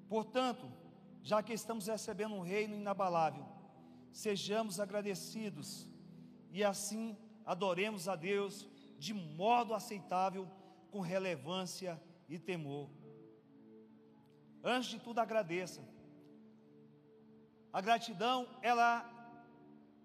Portanto, 0.08 0.70
já 1.20 1.42
que 1.42 1.52
estamos 1.52 1.88
recebendo 1.88 2.36
um 2.36 2.40
reino 2.40 2.76
inabalável, 2.76 3.44
sejamos 4.12 4.78
agradecidos 4.78 5.88
e 6.52 6.62
assim 6.62 7.16
adoremos 7.44 8.06
a 8.06 8.14
Deus 8.14 8.68
de 8.96 9.12
modo 9.12 9.74
aceitável, 9.74 10.48
com 10.92 11.00
relevância 11.00 12.00
e 12.28 12.38
temor. 12.38 12.88
Antes 14.62 14.90
de 14.90 15.00
tudo, 15.00 15.18
agradeça. 15.18 15.82
A 17.72 17.80
gratidão, 17.80 18.46
ela 18.62 19.11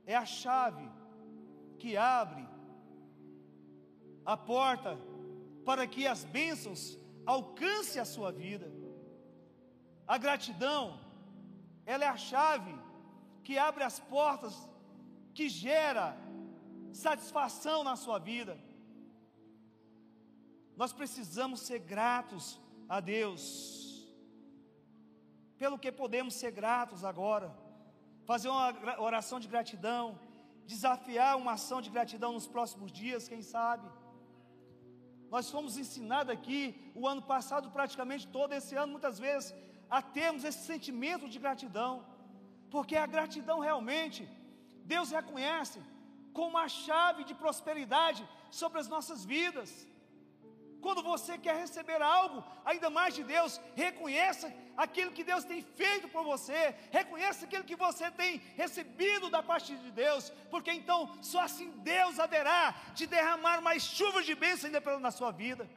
é 0.07 0.15
a 0.15 0.25
chave 0.25 0.89
que 1.77 1.97
abre 1.97 2.47
a 4.25 4.37
porta 4.37 4.97
para 5.65 5.85
que 5.85 6.07
as 6.07 6.23
bênçãos 6.23 6.97
alcancem 7.25 8.01
a 8.01 8.05
sua 8.05 8.31
vida. 8.31 8.71
A 10.07 10.17
gratidão, 10.17 10.97
ela 11.85 12.05
é 12.05 12.07
a 12.07 12.15
chave 12.15 12.73
que 13.43 13.57
abre 13.57 13.83
as 13.83 13.99
portas, 13.99 14.55
que 15.33 15.49
gera 15.49 16.17
satisfação 16.93 17.83
na 17.83 17.97
sua 17.97 18.17
vida. 18.17 18.57
Nós 20.77 20.93
precisamos 20.93 21.59
ser 21.61 21.79
gratos 21.79 22.59
a 22.87 23.01
Deus, 23.01 24.07
pelo 25.57 25.77
que 25.77 25.91
podemos 25.91 26.33
ser 26.33 26.51
gratos 26.51 27.03
agora, 27.03 27.53
fazer 28.29 28.49
uma 28.53 28.69
oração 29.09 29.37
de 29.43 29.47
gratidão, 29.53 30.03
desafiar 30.73 31.31
uma 31.41 31.53
ação 31.57 31.79
de 31.85 31.89
gratidão 31.95 32.31
nos 32.37 32.47
próximos 32.55 32.89
dias, 33.01 33.29
quem 33.31 33.41
sabe. 33.55 33.87
Nós 35.33 35.49
fomos 35.53 35.77
ensinados 35.83 36.33
aqui, 36.37 36.61
o 37.01 37.07
ano 37.13 37.23
passado, 37.33 37.71
praticamente 37.77 38.25
todo 38.37 38.53
esse 38.59 38.73
ano, 38.81 38.93
muitas 38.95 39.17
vezes, 39.25 39.47
a 39.97 40.01
termos 40.19 40.43
esse 40.49 40.61
sentimento 40.71 41.25
de 41.33 41.39
gratidão, 41.45 41.93
porque 42.73 42.97
a 42.97 43.11
gratidão 43.15 43.59
realmente, 43.69 44.21
Deus 44.93 45.11
reconhece 45.19 45.79
como 46.37 46.49
uma 46.55 46.67
chave 46.85 47.21
de 47.29 47.35
prosperidade 47.43 48.23
sobre 48.61 48.79
as 48.83 48.89
nossas 48.95 49.21
vidas. 49.33 49.71
Quando 50.85 51.01
você 51.11 51.33
quer 51.45 51.55
receber 51.65 52.01
algo, 52.01 52.39
ainda 52.71 52.89
mais 52.97 53.13
de 53.17 53.23
Deus, 53.35 53.53
reconheça 53.83 54.47
aquilo 54.77 55.11
que 55.11 55.23
Deus 55.23 55.43
tem 55.43 55.61
feito 55.61 56.07
por 56.07 56.23
você, 56.23 56.75
reconheça 56.91 57.45
aquilo 57.45 57.63
que 57.63 57.75
você 57.75 58.11
tem 58.11 58.37
recebido 58.55 59.29
da 59.29 59.41
parte 59.41 59.75
de 59.75 59.91
Deus, 59.91 60.31
porque 60.51 60.71
então 60.71 60.99
só 61.21 61.41
assim 61.41 61.71
Deus 61.95 62.19
haverá 62.19 62.75
de 62.93 63.07
derramar 63.07 63.59
mais 63.59 63.83
chuvas 63.83 64.25
de 64.25 64.35
bênção 64.35 64.67
ainda 64.67 64.99
na 64.99 65.09
sua 65.09 65.31
vida. 65.31 65.67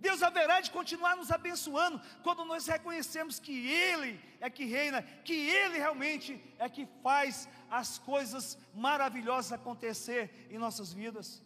Deus 0.00 0.22
haverá 0.22 0.60
de 0.60 0.70
continuar 0.70 1.14
nos 1.16 1.30
abençoando 1.30 2.00
quando 2.22 2.44
nós 2.44 2.66
reconhecemos 2.66 3.38
que 3.38 3.68
Ele 3.68 4.18
é 4.40 4.48
que 4.48 4.64
reina, 4.64 5.02
que 5.02 5.34
Ele 5.34 5.76
realmente 5.76 6.42
é 6.58 6.68
que 6.68 6.86
faz 7.02 7.48
as 7.70 7.98
coisas 7.98 8.58
maravilhosas 8.74 9.52
acontecer 9.52 10.48
em 10.50 10.58
nossas 10.58 10.92
vidas. 10.92 11.42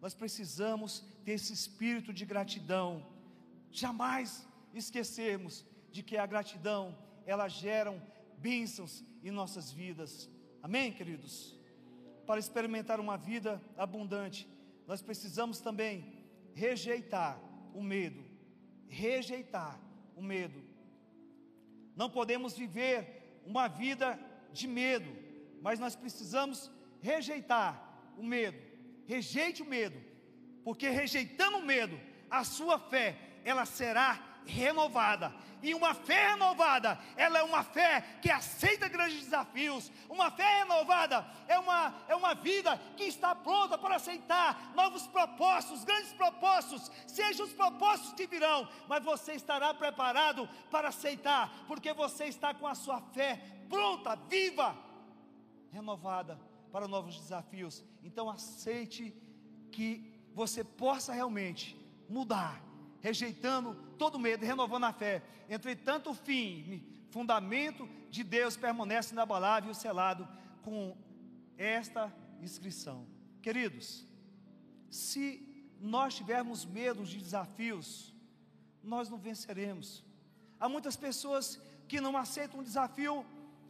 Nós 0.00 0.14
precisamos 0.14 1.04
ter 1.24 1.32
esse 1.32 1.52
espírito 1.52 2.14
de 2.14 2.24
gratidão, 2.24 3.06
jamais 3.70 4.45
esquecermos 4.78 5.64
de 5.90 6.02
que 6.02 6.16
a 6.16 6.26
gratidão 6.26 6.96
ela 7.24 7.48
gera 7.48 7.90
bênçãos 8.38 9.04
em 9.22 9.30
nossas 9.30 9.70
vidas. 9.70 10.30
Amém, 10.62 10.92
queridos? 10.92 11.58
Para 12.26 12.40
experimentar 12.40 13.00
uma 13.00 13.16
vida 13.16 13.62
abundante, 13.76 14.48
nós 14.86 15.02
precisamos 15.02 15.60
também 15.60 16.24
rejeitar 16.54 17.40
o 17.74 17.82
medo, 17.82 18.24
rejeitar 18.88 19.80
o 20.14 20.22
medo. 20.22 20.62
Não 21.94 22.10
podemos 22.10 22.56
viver 22.56 23.40
uma 23.44 23.68
vida 23.68 24.18
de 24.52 24.66
medo, 24.66 25.10
mas 25.60 25.78
nós 25.78 25.94
precisamos 25.94 26.70
rejeitar 27.00 28.12
o 28.16 28.22
medo. 28.22 28.58
Rejeite 29.06 29.62
o 29.62 29.66
medo, 29.66 30.00
porque 30.64 30.88
rejeitando 30.88 31.58
o 31.58 31.64
medo, 31.64 31.98
a 32.28 32.42
sua 32.44 32.78
fé 32.78 33.16
ela 33.44 33.64
será 33.64 34.25
renovada. 34.46 35.32
E 35.62 35.74
uma 35.74 35.94
fé 35.94 36.30
renovada, 36.30 36.98
ela 37.16 37.38
é 37.38 37.42
uma 37.42 37.64
fé 37.64 38.00
que 38.22 38.30
aceita 38.30 38.88
grandes 38.88 39.24
desafios. 39.24 39.90
Uma 40.08 40.30
fé 40.30 40.60
renovada 40.60 41.26
é 41.48 41.58
uma, 41.58 41.94
é 42.08 42.14
uma 42.14 42.34
vida 42.34 42.80
que 42.96 43.04
está 43.04 43.34
pronta 43.34 43.76
para 43.76 43.96
aceitar 43.96 44.72
novos 44.74 45.06
propósitos, 45.06 45.82
grandes 45.82 46.12
propósitos, 46.12 46.90
sejam 47.06 47.46
os 47.46 47.52
propósitos 47.52 48.12
que 48.12 48.26
virão, 48.26 48.68
mas 48.86 49.02
você 49.02 49.32
estará 49.32 49.72
preparado 49.74 50.48
para 50.70 50.88
aceitar, 50.88 51.50
porque 51.66 51.92
você 51.92 52.26
está 52.26 52.54
com 52.54 52.66
a 52.66 52.74
sua 52.74 53.00
fé 53.00 53.40
pronta, 53.68 54.14
viva, 54.28 54.76
renovada 55.72 56.38
para 56.70 56.86
novos 56.86 57.18
desafios. 57.18 57.84
Então 58.04 58.30
aceite 58.30 59.14
que 59.72 60.14
você 60.32 60.62
possa 60.62 61.12
realmente 61.12 61.76
mudar 62.08 62.62
rejeitando 63.00 63.74
todo 63.98 64.18
medo, 64.18 64.44
renovando 64.44 64.84
a 64.84 64.92
fé. 64.92 65.22
Entretanto, 65.48 66.10
o 66.10 66.14
fim, 66.14 66.82
fundamento 67.10 67.88
de 68.10 68.22
Deus 68.22 68.56
permanece 68.56 69.12
inabalável 69.12 69.70
e 69.70 69.74
selado 69.74 70.26
com 70.62 70.96
esta 71.56 72.12
inscrição. 72.40 73.06
Queridos, 73.40 74.06
se 74.90 75.46
nós 75.80 76.14
tivermos 76.14 76.64
medo 76.64 77.04
de 77.04 77.18
desafios, 77.18 78.14
nós 78.82 79.08
não 79.08 79.18
venceremos. 79.18 80.04
Há 80.58 80.68
muitas 80.68 80.96
pessoas 80.96 81.60
que 81.86 82.00
não 82.00 82.16
aceitam 82.16 82.60
um 82.60 82.62
desafio 82.62 83.24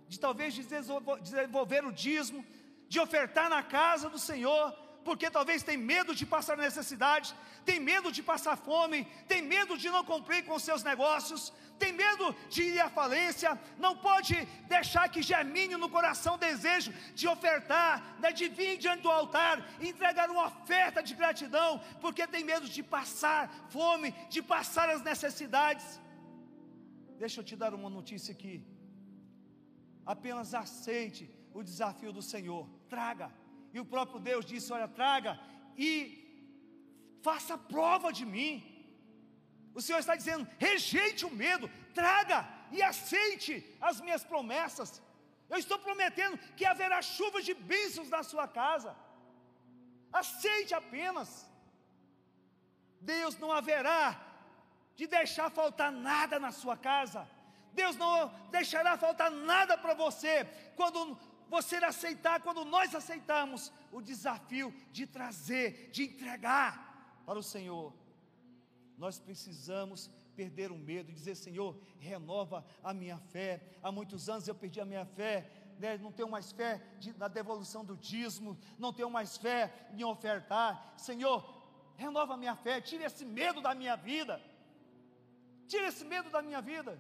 de 0.09 0.19
talvez 0.21 0.55
desenvolver 0.55 1.85
o 1.85 1.93
dízimo, 1.93 2.45
de 2.89 3.01
ofertar 3.01 3.51
na 3.51 3.63
casa 3.63 4.09
do 4.09 4.19
Senhor, 4.19 4.73
porque 5.07 5.29
talvez 5.37 5.61
tem 5.69 5.79
medo 5.93 6.13
de 6.21 6.25
passar 6.35 6.57
necessidade, 6.67 7.29
tem 7.69 7.79
medo 7.91 8.09
de 8.17 8.23
passar 8.31 8.57
fome, 8.69 8.99
tem 9.31 9.41
medo 9.55 9.75
de 9.83 9.89
não 9.95 10.03
cumprir 10.11 10.41
com 10.49 10.65
seus 10.69 10.83
negócios, 10.91 11.43
tem 11.83 11.93
medo 12.05 12.27
de 12.55 12.63
ir 12.71 12.81
à 12.87 12.89
falência, 12.99 13.51
não 13.85 13.93
pode 14.09 14.35
deixar 14.75 15.05
que 15.15 15.29
germine 15.33 15.77
no 15.83 15.91
coração 15.97 16.35
desejo 16.47 16.91
de 17.21 17.27
ofertar, 17.35 17.95
né, 18.23 18.33
de 18.41 18.49
vir 18.59 18.75
diante 18.85 19.05
do 19.07 19.13
altar, 19.21 19.55
entregar 19.93 20.29
uma 20.35 20.47
oferta 20.51 21.01
de 21.09 21.15
gratidão, 21.23 21.71
porque 22.05 22.33
tem 22.35 22.45
medo 22.53 22.69
de 22.77 22.83
passar 22.97 23.43
fome, 23.77 24.11
de 24.35 24.43
passar 24.55 24.89
as 24.97 25.03
necessidades. 25.11 25.89
Deixa 27.25 27.41
eu 27.41 27.49
te 27.51 27.57
dar 27.65 27.73
uma 27.81 27.91
notícia 27.99 28.33
aqui. 28.37 28.57
Apenas 30.15 30.53
aceite 30.65 31.25
o 31.59 31.63
desafio 31.71 32.13
do 32.19 32.23
Senhor, 32.35 32.65
traga 32.95 33.29
e 33.77 33.81
o 33.85 33.91
próprio 33.95 34.21
Deus 34.29 34.45
disse: 34.53 34.73
Olha, 34.77 34.89
traga 35.01 35.33
e 35.87 35.91
faça 37.27 37.55
prova 37.75 38.11
de 38.19 38.25
mim. 38.35 38.55
O 39.79 39.83
Senhor 39.85 40.01
está 40.03 40.15
dizendo: 40.21 40.45
rejeite 40.67 41.23
o 41.29 41.35
medo, 41.43 41.67
traga 42.01 42.39
e 42.77 42.79
aceite 42.93 43.55
as 43.89 43.99
minhas 44.05 44.25
promessas. 44.31 44.91
Eu 45.53 45.59
estou 45.65 45.79
prometendo 45.87 46.39
que 46.59 46.65
haverá 46.73 47.01
chuvas 47.17 47.45
de 47.49 47.55
bênçãos 47.73 48.09
na 48.17 48.23
sua 48.31 48.47
casa. 48.61 48.93
Aceite 50.23 50.73
apenas. 50.83 51.31
Deus 53.13 53.35
não 53.43 53.53
haverá 53.59 54.01
de 54.99 55.07
deixar 55.19 55.49
faltar 55.61 55.91
nada 56.11 56.39
na 56.47 56.53
sua 56.63 56.77
casa. 56.91 57.23
Deus 57.81 57.95
não 58.03 58.17
deixará 58.59 58.93
faltar 59.07 59.31
nada 59.53 59.75
para 59.85 59.95
você 60.05 60.35
quando 60.81 61.01
você 61.49 61.77
aceitar, 61.77 62.41
quando 62.41 62.65
nós 62.65 62.95
aceitarmos 62.95 63.73
o 63.93 64.01
desafio 64.01 64.75
de 64.91 65.07
trazer, 65.07 65.91
de 65.91 66.05
entregar 66.05 67.23
para 67.25 67.39
o 67.39 67.43
Senhor, 67.43 67.93
nós 68.99 69.19
precisamos 69.19 70.11
perder 70.35 70.71
o 70.71 70.79
medo 70.79 71.11
e 71.11 71.15
dizer: 71.15 71.35
Senhor, 71.35 71.79
renova 71.99 72.65
a 72.83 72.93
minha 72.93 73.19
fé. 73.19 73.63
Há 73.83 73.91
muitos 73.93 74.29
anos 74.29 74.47
eu 74.47 74.55
perdi 74.55 74.81
a 74.81 74.85
minha 74.85 75.05
fé, 75.05 75.51
né? 75.79 75.97
não 75.99 76.13
tenho 76.13 76.29
mais 76.29 76.53
fé 76.53 76.83
de, 76.99 77.17
na 77.17 77.29
devolução 77.29 77.85
do 77.85 77.97
dízimo, 77.97 78.59
não 78.79 78.93
tenho 78.93 79.11
mais 79.11 79.37
fé 79.37 79.73
em 79.93 80.05
ofertar. 80.05 80.95
Senhor, 80.97 81.45
renova 81.97 82.35
a 82.35 82.37
minha 82.37 82.57
fé, 82.57 82.81
tira 82.81 83.05
esse 83.05 83.25
medo 83.25 83.61
da 83.61 83.75
minha 83.75 83.97
vida. 83.97 84.41
Tira 85.67 85.89
esse 85.89 86.05
medo 86.05 86.31
da 86.31 86.41
minha 86.43 86.61
vida. 86.61 86.99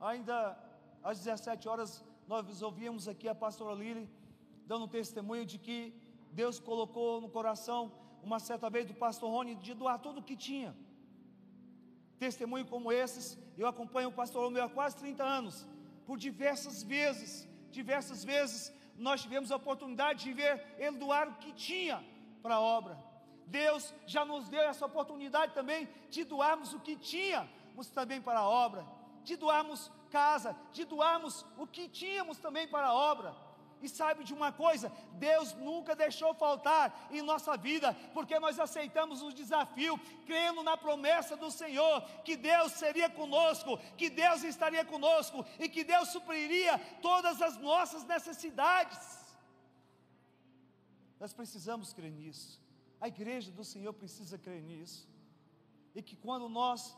Ainda 0.00 0.58
às 1.02 1.18
17 1.18 1.68
horas 1.68 2.02
nós 2.30 2.62
ouvimos 2.62 3.08
aqui 3.08 3.26
a 3.28 3.34
pastora 3.34 3.74
Lili 3.74 4.08
dando 4.64 4.86
testemunho 4.86 5.44
de 5.44 5.58
que 5.58 5.78
Deus 6.30 6.60
colocou 6.60 7.20
no 7.20 7.28
coração, 7.28 7.80
uma 8.22 8.38
certa 8.38 8.70
vez, 8.70 8.86
do 8.86 8.94
pastor 8.94 9.28
Rony, 9.28 9.56
de 9.56 9.74
doar 9.74 9.98
tudo 9.98 10.20
o 10.20 10.22
que 10.22 10.36
tinha. 10.36 10.72
Testemunho 12.20 12.64
como 12.72 12.92
esses, 12.92 13.36
eu 13.58 13.66
acompanho 13.66 14.10
o 14.10 14.18
pastor 14.20 14.44
Romeu 14.44 14.62
há 14.62 14.70
quase 14.70 14.96
30 14.98 15.24
anos, 15.24 15.66
por 16.06 16.16
diversas 16.16 16.84
vezes, 16.84 17.48
diversas 17.72 18.22
vezes, 18.24 18.72
nós 18.96 19.22
tivemos 19.22 19.50
a 19.50 19.56
oportunidade 19.56 20.22
de 20.22 20.32
ver 20.32 20.54
ele 20.78 20.98
doar 20.98 21.26
o 21.30 21.38
que 21.42 21.52
tinha 21.52 21.98
para 22.44 22.54
a 22.54 22.60
obra. 22.60 22.96
Deus 23.44 23.92
já 24.06 24.24
nos 24.24 24.48
deu 24.48 24.62
essa 24.62 24.86
oportunidade 24.86 25.52
também 25.52 25.88
de 26.08 26.22
doarmos 26.22 26.72
o 26.72 26.78
que 26.78 26.94
tínhamos 26.94 27.90
também 27.92 28.20
para 28.22 28.38
a 28.38 28.48
obra, 28.48 28.86
de 29.24 29.34
doarmos 29.34 29.90
casa, 30.18 30.56
de 30.72 30.84
doarmos 30.84 31.46
o 31.56 31.66
que 31.66 31.88
tínhamos 31.88 32.38
também 32.38 32.66
para 32.68 32.88
a 32.88 32.94
obra. 32.94 33.34
E 33.82 33.88
sabe 33.88 34.24
de 34.24 34.34
uma 34.34 34.52
coisa? 34.52 34.92
Deus 35.12 35.54
nunca 35.54 35.96
deixou 35.96 36.34
faltar 36.34 37.08
em 37.10 37.22
nossa 37.22 37.56
vida, 37.56 37.94
porque 38.12 38.38
nós 38.38 38.58
aceitamos 38.58 39.22
o 39.22 39.32
desafio, 39.32 39.98
crendo 40.26 40.62
na 40.62 40.76
promessa 40.76 41.34
do 41.34 41.50
Senhor, 41.50 42.02
que 42.22 42.36
Deus 42.36 42.72
seria 42.72 43.08
conosco, 43.08 43.78
que 43.96 44.10
Deus 44.10 44.42
estaria 44.44 44.84
conosco 44.84 45.44
e 45.58 45.68
que 45.68 45.82
Deus 45.82 46.10
supriria 46.10 46.78
todas 47.00 47.40
as 47.40 47.56
nossas 47.56 48.04
necessidades. 48.04 49.00
Nós 51.18 51.32
precisamos 51.32 51.92
crer 51.92 52.12
nisso, 52.12 52.60
a 53.00 53.08
igreja 53.08 53.50
do 53.50 53.64
Senhor 53.64 53.92
precisa 53.94 54.36
crer 54.36 54.62
nisso, 54.62 55.08
e 55.94 56.02
que 56.02 56.16
quando 56.16 56.48
nós 56.48 56.96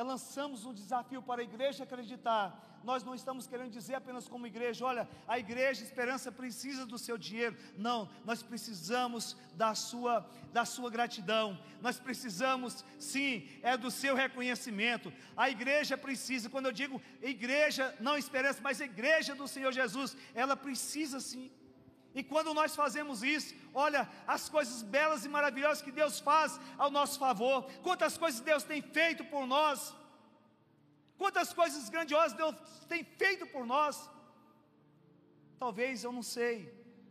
é, 0.00 0.02
lançamos 0.02 0.64
um 0.64 0.72
desafio 0.72 1.20
para 1.20 1.42
a 1.42 1.44
igreja 1.44 1.84
acreditar, 1.84 2.80
nós 2.82 3.04
não 3.04 3.14
estamos 3.14 3.46
querendo 3.46 3.70
dizer 3.70 3.96
apenas 3.96 4.26
como 4.26 4.46
igreja, 4.46 4.86
olha, 4.86 5.06
a 5.28 5.38
igreja 5.38 5.84
Esperança 5.84 6.32
precisa 6.32 6.86
do 6.86 6.98
seu 6.98 7.18
dinheiro. 7.18 7.54
Não, 7.76 8.08
nós 8.24 8.42
precisamos 8.42 9.36
da 9.54 9.74
sua 9.74 10.26
da 10.52 10.64
sua 10.64 10.90
gratidão. 10.90 11.46
Nós 11.80 12.00
precisamos, 12.00 12.84
sim, 12.98 13.46
é 13.62 13.76
do 13.76 13.90
seu 13.90 14.14
reconhecimento. 14.16 15.12
A 15.36 15.50
igreja 15.50 15.96
precisa, 15.98 16.48
quando 16.48 16.66
eu 16.66 16.72
digo 16.72 17.00
igreja, 17.20 17.94
não 18.00 18.16
esperança, 18.16 18.60
mas 18.62 18.80
a 18.80 18.86
igreja 18.86 19.34
do 19.34 19.46
Senhor 19.46 19.72
Jesus, 19.72 20.16
ela 20.34 20.56
precisa 20.56 21.20
sim. 21.20 21.52
E 22.14 22.22
quando 22.24 22.52
nós 22.52 22.74
fazemos 22.74 23.22
isso, 23.22 23.54
olha 23.72 24.08
as 24.26 24.48
coisas 24.48 24.82
belas 24.82 25.24
e 25.24 25.28
maravilhosas 25.28 25.82
que 25.82 25.92
Deus 25.92 26.18
faz 26.18 26.58
ao 26.76 26.90
nosso 26.90 27.18
favor, 27.18 27.70
quantas 27.82 28.18
coisas 28.18 28.40
Deus 28.40 28.64
tem 28.64 28.82
feito 28.82 29.24
por 29.24 29.46
nós. 29.46 29.94
Quantas 31.16 31.52
coisas 31.52 31.88
grandiosas 31.88 32.32
Deus 32.32 32.54
tem 32.88 33.04
feito 33.04 33.46
por 33.46 33.66
nós. 33.66 34.10
Talvez 35.58 36.02
eu 36.02 36.12
não 36.18 36.22
sei. 36.22 36.54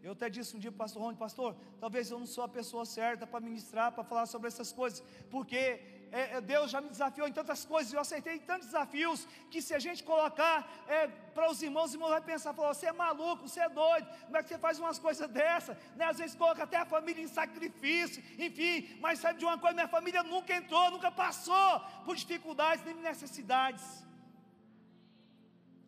Eu 0.02 0.14
até 0.14 0.30
disse 0.30 0.56
um 0.56 0.60
dia 0.60 0.72
para 0.72 0.78
o 0.78 0.80
pastor 0.80 1.02
Rony, 1.04 1.18
pastor, 1.18 1.56
talvez 1.80 2.10
eu 2.10 2.18
não 2.18 2.26
sou 2.26 2.44
a 2.44 2.48
pessoa 2.48 2.86
certa 2.86 3.28
para 3.28 3.40
ministrar, 3.40 3.92
para 3.92 4.04
falar 4.04 4.26
sobre 4.26 4.48
essas 4.48 4.72
coisas, 4.72 5.04
porque 5.30 5.64
é, 6.12 6.38
é, 6.38 6.42
Deus 6.42 6.72
já 6.72 6.82
me 6.82 6.90
desafiou 6.90 7.28
em 7.28 7.32
tantas 7.32 7.64
coisas, 7.66 7.94
eu 7.94 8.00
aceitei 8.00 8.40
tantos 8.40 8.68
desafios, 8.68 9.28
que 9.52 9.62
se 9.62 9.74
a 9.74 9.80
gente 9.80 10.04
colocar 10.04 10.68
é, 10.88 11.08
para 11.08 11.50
os 11.52 11.62
irmãos, 11.62 11.86
os 11.86 11.94
irmãos 11.94 12.10
vão 12.10 12.22
pensar, 12.22 12.54
falar, 12.54 12.74
você 12.74 12.88
é 12.88 12.92
maluco, 12.92 13.48
você 13.48 13.60
é 13.60 13.70
doido, 13.70 14.08
como 14.26 14.38
é 14.38 14.44
que 14.44 14.50
você 14.50 14.58
faz 14.58 14.80
umas 14.80 15.00
coisas 15.00 15.30
dessas? 15.30 15.78
Né? 15.96 16.06
Às 16.06 16.18
vezes 16.18 16.36
coloca 16.36 16.64
até 16.64 16.78
a 16.78 16.86
família 16.86 17.24
em 17.24 17.28
sacrifício, 17.28 18.24
enfim, 18.38 18.98
mas 19.00 19.20
sabe 19.20 19.40
de 19.40 19.46
uma 19.46 19.58
coisa, 19.58 19.76
minha 19.76 19.88
família 19.88 20.24
nunca 20.24 20.54
entrou, 20.56 20.92
nunca 20.92 21.12
passou 21.12 21.80
por 22.06 22.16
dificuldades 22.16 22.84
nem 22.86 22.96
necessidades. 22.96 23.84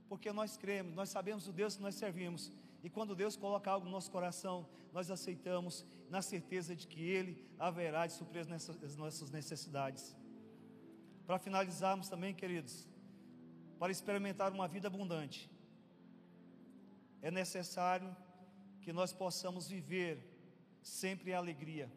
Porque 0.08 0.32
nós 0.32 0.58
cremos, 0.58 0.94
nós 0.94 1.10
sabemos 1.10 1.48
o 1.48 1.54
Deus 1.54 1.76
que 1.76 1.82
nós 1.82 1.96
servimos, 1.96 2.52
e 2.84 2.90
quando 2.90 3.16
Deus 3.16 3.36
coloca 3.36 3.72
algo 3.72 3.86
no 3.86 3.92
nosso 3.92 4.12
coração, 4.12 4.68
nós 4.92 5.10
aceitamos 5.10 5.86
na 6.12 6.22
certeza 6.22 6.76
de 6.76 6.86
que 6.92 7.02
Ele 7.02 7.34
haverá 7.58 8.06
de 8.06 8.14
suprir 8.14 8.42
as 8.42 8.96
nossas 8.98 9.32
necessidades. 9.32 10.14
Para 11.26 11.40
finalizarmos 11.40 12.10
também, 12.10 12.34
queridos, 12.34 12.86
para 13.80 13.94
experimentar 13.94 14.52
uma 14.52 14.68
vida 14.68 14.88
abundante, 14.90 15.50
é 17.22 17.32
necessário 17.32 18.14
que 18.82 18.92
nós 18.92 19.14
possamos 19.14 19.70
viver 19.70 20.14
sempre 20.84 21.32
em 21.32 21.34
alegria. 21.34 21.90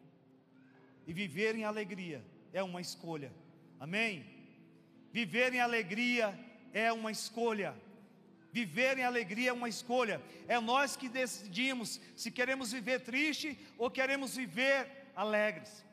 E 1.05 1.11
viver 1.11 1.53
em 1.55 1.65
alegria 1.65 2.23
é 2.53 2.63
uma 2.63 2.79
escolha. 2.79 3.33
Amém? 3.77 4.25
Viver 5.11 5.53
em 5.53 5.59
alegria 5.59 6.27
é 6.71 6.89
uma 6.93 7.11
escolha. 7.11 7.75
Viver 8.59 8.97
em 8.97 9.03
alegria 9.03 9.49
é 9.49 9.53
uma 9.53 9.67
escolha. 9.67 10.21
É 10.47 10.57
nós 10.61 10.95
que 10.95 11.09
decidimos 11.09 11.99
se 12.15 12.31
queremos 12.31 12.71
viver 12.71 13.01
triste 13.01 13.59
ou 13.77 13.91
queremos 13.91 14.37
viver 14.37 15.11
alegres. 15.13 15.83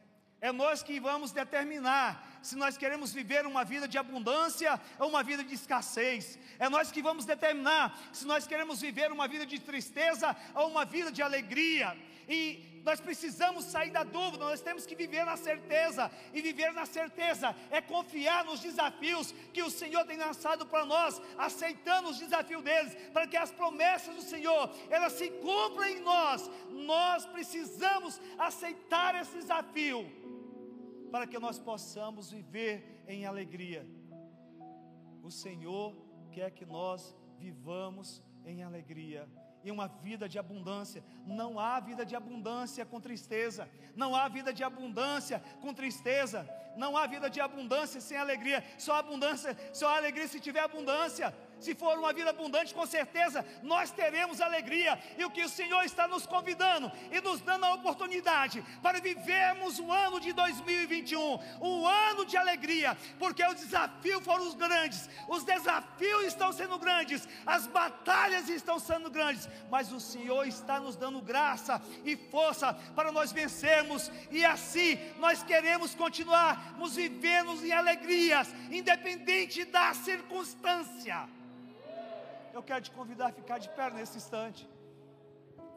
É 0.41 0.53
nós 0.53 0.81
que 0.81 1.01
vamos 1.01 1.33
determinar 1.33 2.39
se 2.41 2.55
nós 2.55 2.77
queremos 2.77 3.13
viver 3.13 3.45
uma 3.47 3.65
vida 3.65 3.89
de 3.89 3.99
abundância 3.99 4.81
ou 5.01 5.09
uma 5.09 5.25
vida 5.25 5.43
de 5.43 5.55
escassez. 5.55 6.39
É 6.57 6.69
nós 6.69 6.93
que 6.93 7.03
vamos 7.03 7.25
determinar 7.25 7.99
se 8.13 8.25
nós 8.25 8.47
queremos 8.47 8.81
viver 8.81 9.11
uma 9.11 9.27
vida 9.27 9.45
de 9.45 9.59
tristeza 9.59 10.37
ou 10.55 10.69
uma 10.69 10.85
vida 10.85 11.11
de 11.11 11.21
alegria. 11.21 11.99
E 12.29 12.72
nós 12.85 13.01
precisamos 13.01 13.65
sair 13.65 13.91
da 13.91 14.03
dúvida, 14.03 14.45
nós 14.45 14.61
temos 14.61 14.85
que 14.85 14.95
viver 14.95 15.25
na 15.25 15.37
certeza, 15.37 16.11
e 16.33 16.43
viver 16.43 16.73
na 16.73 16.87
certeza 16.87 17.55
é 17.71 17.81
confiar 17.81 18.45
nos 18.45 18.61
desafios 18.61 19.33
que 19.53 19.63
o 19.63 19.71
Senhor 19.71 20.05
tem 20.05 20.17
lançado 20.17 20.67
para 20.67 20.85
nós, 20.85 21.21
aceitando 21.39 22.11
os 22.11 22.19
desafios 22.19 22.63
deles, 22.63 22.95
para 23.13 23.27
que 23.27 23.37
as 23.37 23.51
promessas 23.51 24.15
do 24.15 24.23
Senhor, 24.23 24.71
elas 24.91 25.13
se 25.13 25.31
cumpram 25.31 25.85
em 25.85 26.01
nós, 26.01 26.51
nós 26.71 27.25
precisamos 27.27 28.21
aceitar 28.39 29.15
esse 29.21 29.37
desafio, 29.39 30.11
para 31.11 31.27
que 31.27 31.39
nós 31.39 31.59
possamos 31.59 32.31
viver 32.31 33.05
em 33.07 33.27
alegria, 33.27 33.87
o 35.23 35.31
Senhor 35.31 35.95
quer 36.33 36.51
que 36.51 36.65
nós 36.65 37.15
vivamos 37.39 38.23
em 38.45 38.63
alegria, 38.63 39.29
e 39.65 39.71
uma 39.71 39.89
vida 39.89 40.29
de 40.29 40.39
abundância. 40.39 41.03
Não 41.27 41.59
há 41.59 41.79
vida 41.81 42.05
de 42.05 42.15
abundância 42.17 42.85
com 42.85 43.01
tristeza. 43.01 43.69
Não 43.95 44.15
há 44.15 44.29
vida 44.29 44.53
de 44.53 44.65
abundância 44.65 45.43
com 45.61 45.73
tristeza. 45.73 46.49
Não 46.77 46.97
há 46.97 47.07
vida 47.07 47.29
de 47.29 47.41
abundância 47.41 48.01
sem 48.01 48.17
alegria. 48.17 48.65
Só 48.79 48.95
abundância, 48.97 49.57
só 49.73 49.97
alegria 49.97 50.27
se 50.27 50.41
tiver 50.41 50.61
abundância 50.61 51.35
se 51.63 51.75
for 51.75 51.99
uma 51.99 52.13
vida 52.13 52.31
abundante, 52.31 52.75
com 52.75 52.85
certeza 52.85 53.47
nós 53.63 53.91
teremos 53.91 54.41
alegria. 54.41 54.99
E 55.17 55.25
o 55.25 55.31
que 55.31 55.43
o 55.43 55.49
Senhor 55.49 55.83
está 55.85 56.09
nos 56.09 56.27
convidando 56.27 56.91
e 57.11 57.21
nos 57.21 57.41
dando 57.41 57.65
a 57.65 57.75
oportunidade 57.75 58.63
para 58.83 59.01
vivermos 59.01 59.79
o 59.79 59.91
ano 59.91 60.21
de 60.21 60.33
2021, 60.33 61.41
um 61.61 61.87
ano 61.87 62.27
de 62.27 62.37
alegria, 62.37 62.97
porque 63.19 63.45
os 63.47 63.55
desafios 63.55 64.25
foram 64.25 64.49
os 64.49 64.55
grandes, 64.55 65.09
os 65.29 65.45
desafios 65.45 66.25
estão 66.25 66.53
sendo 66.53 66.79
grandes, 66.79 67.29
as 67.47 67.67
batalhas 67.67 68.49
estão 68.49 68.79
sendo 68.79 69.11
grandes, 69.11 69.49
mas 69.71 69.93
o 69.93 70.01
Senhor 70.01 70.47
está 70.47 70.81
nos 70.81 70.97
dando 70.97 71.23
graça 71.23 71.81
e 72.05 72.17
força 72.17 72.75
para 72.95 73.13
nós 73.13 73.33
vencermos, 73.33 74.11
e 74.31 74.45
assim 74.45 74.99
nós 75.19 75.43
queremos 75.43 75.95
continuar 75.95 76.77
nos 76.79 76.97
vivendo 76.97 77.65
em 77.65 77.73
alegrias, 77.73 78.53
independente 78.71 79.65
da 79.65 79.95
circunstância 79.95 81.29
eu 82.53 82.63
quero 82.63 82.83
te 82.87 82.91
convidar 82.99 83.29
a 83.29 83.37
ficar 83.41 83.59
de 83.65 83.69
pé 83.77 83.91
nesse 83.91 84.17
instante. 84.19 84.63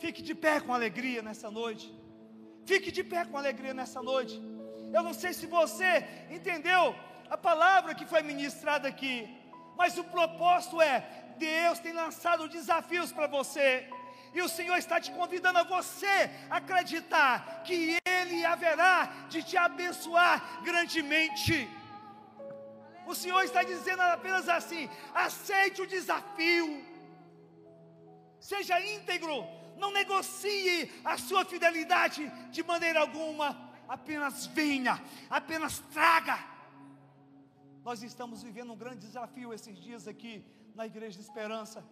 Fique 0.04 0.22
de 0.22 0.36
pé 0.36 0.60
com 0.60 0.74
alegria 0.74 1.22
nessa 1.28 1.50
noite. 1.60 1.88
Fique 2.70 2.92
de 2.98 3.04
pé 3.04 3.22
com 3.26 3.38
alegria 3.38 3.74
nessa 3.74 4.02
noite. 4.12 4.36
Eu 4.96 5.04
não 5.08 5.14
sei 5.22 5.32
se 5.34 5.46
você 5.46 5.92
entendeu 6.38 6.84
a 7.30 7.38
palavra 7.38 7.96
que 7.96 8.06
foi 8.06 8.22
ministrada 8.22 8.88
aqui, 8.88 9.16
mas 9.80 9.98
o 9.98 10.06
propósito 10.16 10.82
é: 10.82 10.96
Deus 11.38 11.80
tem 11.80 11.94
lançado 11.94 12.50
desafios 12.58 13.12
para 13.12 13.28
você. 13.28 13.88
E 14.34 14.42
o 14.42 14.50
Senhor 14.50 14.78
está 14.78 15.00
te 15.00 15.12
convidando 15.20 15.60
a 15.60 15.64
você 15.64 16.16
acreditar 16.50 17.64
que 17.66 17.98
Ele 18.06 18.44
haverá 18.44 19.28
de 19.30 19.42
te 19.42 19.56
abençoar 19.56 20.62
grandemente. 20.62 21.58
O 23.06 23.14
Senhor 23.14 23.42
está 23.44 23.64
dizendo 23.64 24.02
apenas 24.02 24.50
assim: 24.50 24.90
aceite 25.14 25.82
o 25.82 25.88
desafio, 25.88 26.84
seja 28.40 28.80
íntegro, 28.96 29.46
não 29.78 29.92
negocie 29.92 30.92
a 31.04 31.18
sua 31.18 31.46
fidelidade 31.46 32.28
de 32.52 32.64
maneira 32.64 33.00
alguma, 33.02 33.48
apenas 33.88 34.46
venha, 34.48 35.02
apenas 35.30 35.80
traga. 35.94 36.40
Nós 37.84 38.02
estamos 38.02 38.42
vivendo 38.42 38.74
um 38.74 38.78
grande 38.78 39.06
desafio 39.06 39.54
esses 39.54 39.78
dias 39.78 40.08
aqui 40.08 40.44
na 40.74 40.88
Igreja 40.88 41.20
de 41.20 41.24
Esperança. 41.24 41.86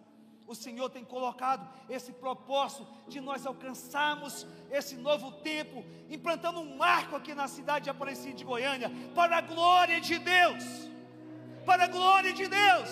O 0.47 0.56
Senhor 0.56 0.89
tem 0.89 1.06
colocado 1.06 1.69
esse 1.88 2.12
propósito 2.12 2.86
de 3.08 3.21
nós 3.21 3.45
alcançarmos 3.45 4.45
esse 4.69 4.97
novo 4.97 5.32
tempo, 5.32 5.86
implantando 6.10 6.60
um 6.60 6.76
marco 6.76 7.15
aqui 7.15 7.34
na 7.34 7.47
cidade 7.47 7.86
de 7.86 7.89
Aparecida 7.89 8.34
de 8.34 8.43
Goiânia, 8.43 8.91
para 9.15 9.38
a 9.38 9.41
glória 9.41 10.02
de 10.02 10.17
Deus 10.19 10.92
para 11.65 11.86
a 11.86 11.88
glória 11.88 12.34
de 12.34 12.47
Deus 12.47 12.89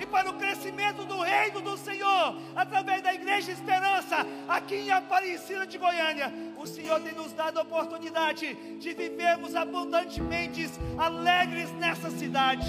e 0.00 0.06
para 0.06 0.30
o 0.30 0.34
crescimento 0.34 1.04
do 1.04 1.20
reino 1.20 1.60
do 1.60 1.76
Senhor, 1.76 2.36
através 2.54 3.02
da 3.02 3.14
Igreja 3.14 3.52
Esperança, 3.52 4.26
aqui 4.48 4.76
em 4.76 4.90
Aparecida 4.90 5.66
de 5.66 5.78
Goiânia. 5.78 6.32
O 6.56 6.66
Senhor 6.66 7.00
tem 7.00 7.14
nos 7.14 7.32
dado 7.32 7.58
a 7.58 7.62
oportunidade 7.62 8.54
de 8.78 8.94
vivermos 8.94 9.54
abundantemente 9.54 10.70
alegres 10.98 11.72
nessa 11.72 12.10
cidade. 12.10 12.66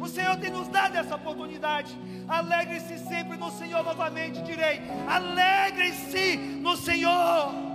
O 0.00 0.06
Senhor 0.06 0.36
tem 0.36 0.50
nos 0.50 0.68
dado 0.68 0.96
essa 0.96 1.16
oportunidade. 1.16 1.96
Alegre-se 2.28 2.98
sempre 2.98 3.36
no 3.36 3.50
Senhor 3.50 3.82
novamente, 3.82 4.42
direi. 4.42 4.80
Alegre-se 5.08 6.36
no 6.36 6.76
Senhor. 6.76 7.67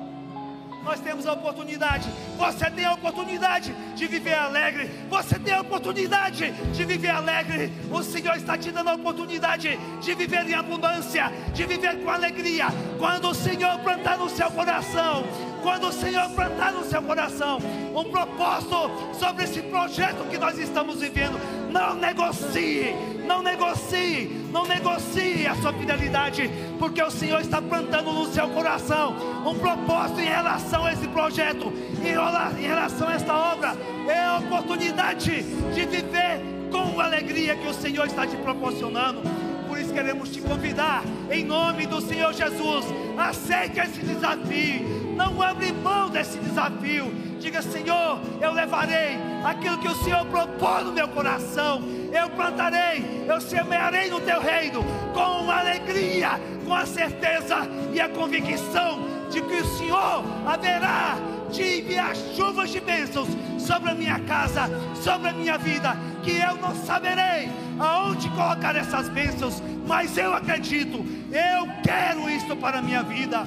Nós 0.83 0.99
temos 0.99 1.25
a 1.25 1.33
oportunidade. 1.33 2.09
Você 2.37 2.69
tem 2.69 2.85
a 2.85 2.93
oportunidade 2.93 3.73
de 3.95 4.07
viver 4.07 4.33
alegre. 4.33 4.89
Você 5.09 5.39
tem 5.39 5.53
a 5.53 5.61
oportunidade 5.61 6.51
de 6.51 6.85
viver 6.85 7.09
alegre. 7.09 7.71
O 7.89 8.03
Senhor 8.03 8.35
está 8.35 8.57
te 8.57 8.71
dando 8.71 8.89
a 8.89 8.95
oportunidade 8.95 9.79
de 10.01 10.13
viver 10.13 10.47
em 10.47 10.53
abundância, 10.53 11.31
de 11.53 11.65
viver 11.65 12.03
com 12.03 12.09
alegria. 12.09 12.67
Quando 12.97 13.29
o 13.29 13.33
Senhor 13.33 13.79
plantar 13.79 14.17
no 14.17 14.29
seu 14.29 14.51
coração, 14.51 15.23
quando 15.61 15.87
o 15.87 15.93
Senhor 15.93 16.29
plantar 16.31 16.73
no 16.73 16.83
seu 16.83 17.01
coração 17.01 17.57
um 17.95 18.03
propósito 18.11 18.91
sobre 19.17 19.45
esse 19.45 19.61
projeto 19.61 20.27
que 20.29 20.37
nós 20.37 20.59
estamos 20.59 20.99
vivendo, 20.99 21.39
não 21.71 21.95
negocie, 21.95 22.93
não 23.25 23.41
negocie, 23.41 24.45
não 24.51 24.65
negocie 24.65 25.47
a 25.47 25.55
sua 25.55 25.73
fidelidade, 25.73 26.49
porque 26.83 27.01
o 27.01 27.09
Senhor 27.09 27.39
está 27.39 27.61
plantando 27.61 28.11
no 28.11 28.25
seu 28.25 28.45
coração 28.49 29.15
um 29.45 29.57
propósito 29.57 30.19
em 30.19 30.25
relação 30.25 30.85
a 30.85 30.91
esse 30.91 31.07
projeto, 31.07 31.71
em 32.01 32.67
relação 32.67 33.07
a 33.07 33.13
esta 33.13 33.33
obra. 33.33 33.73
É 34.05 34.25
a 34.25 34.39
oportunidade 34.39 35.43
de 35.43 35.85
viver 35.85 36.41
com 36.69 36.99
a 36.99 37.05
alegria 37.05 37.55
que 37.55 37.67
o 37.69 37.73
Senhor 37.73 38.05
está 38.05 38.27
te 38.27 38.35
proporcionando. 38.35 39.21
Por 39.65 39.79
isso 39.79 39.93
queremos 39.93 40.27
te 40.27 40.41
convidar, 40.41 41.05
em 41.31 41.45
nome 41.45 41.85
do 41.85 42.01
Senhor 42.01 42.33
Jesus, 42.33 42.85
aceite 43.17 43.79
esse 43.79 44.01
desafio 44.01 45.03
não 45.13 45.41
abre 45.41 45.71
mão 45.71 46.09
desse 46.09 46.37
desafio. 46.39 47.11
Diga, 47.39 47.61
Senhor, 47.61 48.19
eu 48.41 48.51
levarei 48.51 49.17
aquilo 49.43 49.77
que 49.77 49.87
o 49.87 49.95
Senhor 49.95 50.25
propôs 50.25 50.85
no 50.85 50.91
meu 50.91 51.07
coração. 51.07 51.81
Eu 52.11 52.29
plantarei, 52.29 53.25
eu 53.27 53.39
semearei 53.41 54.09
no 54.09 54.19
teu 54.21 54.39
reino 54.39 54.83
com 55.13 55.51
alegria, 55.51 56.39
com 56.73 56.77
a 56.77 56.88
certeza 56.88 57.57
e 57.93 58.01
a 58.01 58.09
convicção 58.09 59.07
de 59.29 59.39
que 59.43 59.62
o 59.62 59.77
Senhor 59.77 60.23
haverá 60.43 61.17
de 61.51 61.81
enviar 61.81 62.15
chuvas 62.36 62.71
de 62.71 62.79
bênçãos 62.79 63.27
sobre 63.59 63.91
a 63.91 63.93
minha 63.93 64.19
casa, 64.21 64.62
sobre 64.95 65.29
a 65.29 65.33
minha 65.33 65.55
vida, 65.55 65.95
que 66.23 66.31
eu 66.31 66.55
não 66.55 66.75
saberei 66.83 67.47
aonde 67.79 68.27
colocar 68.29 68.75
essas 68.75 69.07
bênçãos, 69.07 69.62
mas 69.86 70.17
eu 70.17 70.33
acredito, 70.33 71.05
eu 71.31 71.67
quero 71.83 72.27
isso 72.27 72.55
para 72.55 72.79
a 72.79 72.81
minha 72.81 73.03
vida. 73.03 73.45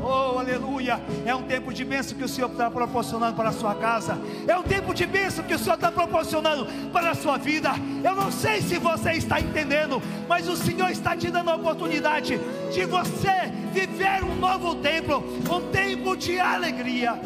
Oh, 0.00 0.38
aleluia! 0.38 1.00
É 1.26 1.34
um 1.34 1.42
tempo 1.42 1.72
de 1.72 1.84
bênção 1.84 2.16
que 2.16 2.24
o 2.24 2.28
Senhor 2.28 2.50
está 2.50 2.70
proporcionando 2.70 3.36
para 3.36 3.50
a 3.50 3.52
sua 3.52 3.74
casa. 3.74 4.18
É 4.46 4.56
um 4.56 4.62
tempo 4.62 4.94
de 4.94 5.06
bênção 5.06 5.44
que 5.44 5.54
o 5.54 5.58
Senhor 5.58 5.74
está 5.74 5.90
proporcionando 5.90 6.66
para 6.92 7.10
a 7.10 7.14
sua 7.14 7.36
vida. 7.38 7.72
Eu 8.02 8.14
não 8.14 8.30
sei 8.30 8.60
se 8.60 8.78
você 8.78 9.12
está 9.12 9.40
entendendo, 9.40 10.02
mas 10.28 10.48
o 10.48 10.56
Senhor 10.56 10.90
está 10.90 11.16
te 11.16 11.30
dando 11.30 11.50
a 11.50 11.56
oportunidade 11.56 12.40
de 12.72 12.84
você 12.84 13.50
viver 13.72 14.24
um 14.24 14.36
novo 14.36 14.74
tempo, 14.76 15.22
um 15.50 15.70
tempo 15.70 16.16
de 16.16 16.38
alegria. 16.38 17.18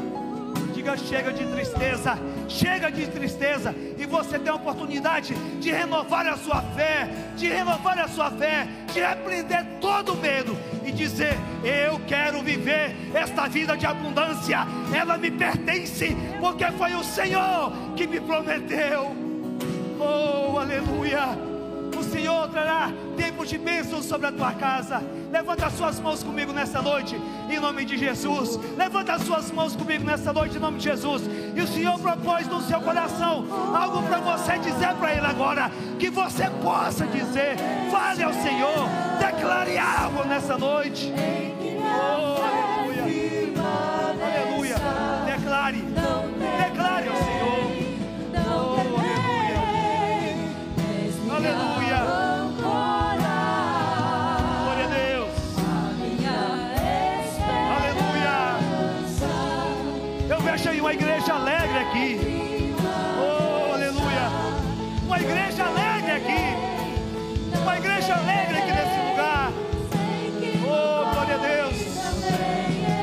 Diga 0.74 0.96
chega 0.96 1.32
de 1.32 1.46
tristeza, 1.46 2.18
chega 2.48 2.92
de 2.92 3.06
tristeza, 3.06 3.74
e 3.98 4.04
você 4.04 4.38
tem 4.38 4.52
a 4.52 4.54
oportunidade 4.54 5.34
de 5.58 5.72
renovar 5.72 6.26
a 6.26 6.36
sua 6.36 6.60
fé, 6.60 7.08
de 7.36 7.48
renovar 7.48 7.98
a 7.98 8.08
sua 8.08 8.30
fé, 8.30 8.68
de 8.92 9.00
repreender 9.00 9.66
todo 9.80 10.12
o 10.12 10.16
medo 10.16 10.56
e 10.86 10.92
dizer: 10.92 11.36
Eu 11.64 12.00
quero 12.06 12.42
viver 12.42 12.94
esta 13.12 13.48
vida 13.48 13.76
de 13.76 13.84
abundância, 13.84 14.66
ela 14.94 15.18
me 15.18 15.30
pertence, 15.30 16.16
porque 16.40 16.64
foi 16.72 16.94
o 16.94 17.02
Senhor 17.02 17.72
que 17.96 18.06
me 18.06 18.20
prometeu. 18.20 19.14
Oh, 19.98 20.58
aleluia! 20.58 21.26
O 21.98 22.02
Senhor 22.02 22.48
trará 22.48 22.92
tempo 23.16 23.44
de 23.44 23.58
bênção 23.58 24.02
sobre 24.02 24.28
a 24.28 24.32
tua 24.32 24.52
casa. 24.52 25.02
Levanta 25.36 25.66
as 25.66 25.74
suas 25.74 26.00
mãos 26.00 26.22
comigo 26.22 26.50
nessa 26.50 26.80
noite, 26.80 27.14
em 27.50 27.60
nome 27.60 27.84
de 27.84 27.98
Jesus. 27.98 28.58
Levanta 28.74 29.12
as 29.12 29.22
suas 29.22 29.50
mãos 29.50 29.76
comigo 29.76 30.02
nessa 30.02 30.32
noite, 30.32 30.56
em 30.56 30.58
nome 30.58 30.78
de 30.78 30.84
Jesus. 30.84 31.24
E 31.54 31.60
o 31.60 31.66
Senhor 31.66 31.98
propôs 31.98 32.48
no 32.48 32.62
seu 32.62 32.80
coração 32.80 33.44
algo 33.76 34.02
para 34.04 34.18
você 34.18 34.58
dizer 34.58 34.94
para 34.94 35.12
Ele 35.12 35.26
agora. 35.26 35.70
Que 35.98 36.08
você 36.08 36.48
possa 36.62 37.06
dizer, 37.06 37.58
fale 37.90 38.22
ao 38.22 38.32
Senhor, 38.32 38.88
declare 39.20 39.76
algo 39.76 40.24
nessa 40.24 40.56
noite. 40.56 41.12
Oh, 41.82 42.75
aqui. 61.96 62.74
Oh, 63.18 63.74
aleluia. 63.74 64.28
Uma 65.04 65.18
igreja 65.18 65.64
alegre 65.64 66.12
aqui. 66.12 67.58
Uma 67.62 67.76
igreja 67.76 68.14
alegre 68.14 68.58
aqui 68.58 68.72
nesse 68.72 69.10
lugar. 69.10 69.52
Oh, 70.64 71.14
glória 71.14 71.34
a 71.34 71.38
Deus. 71.38 71.76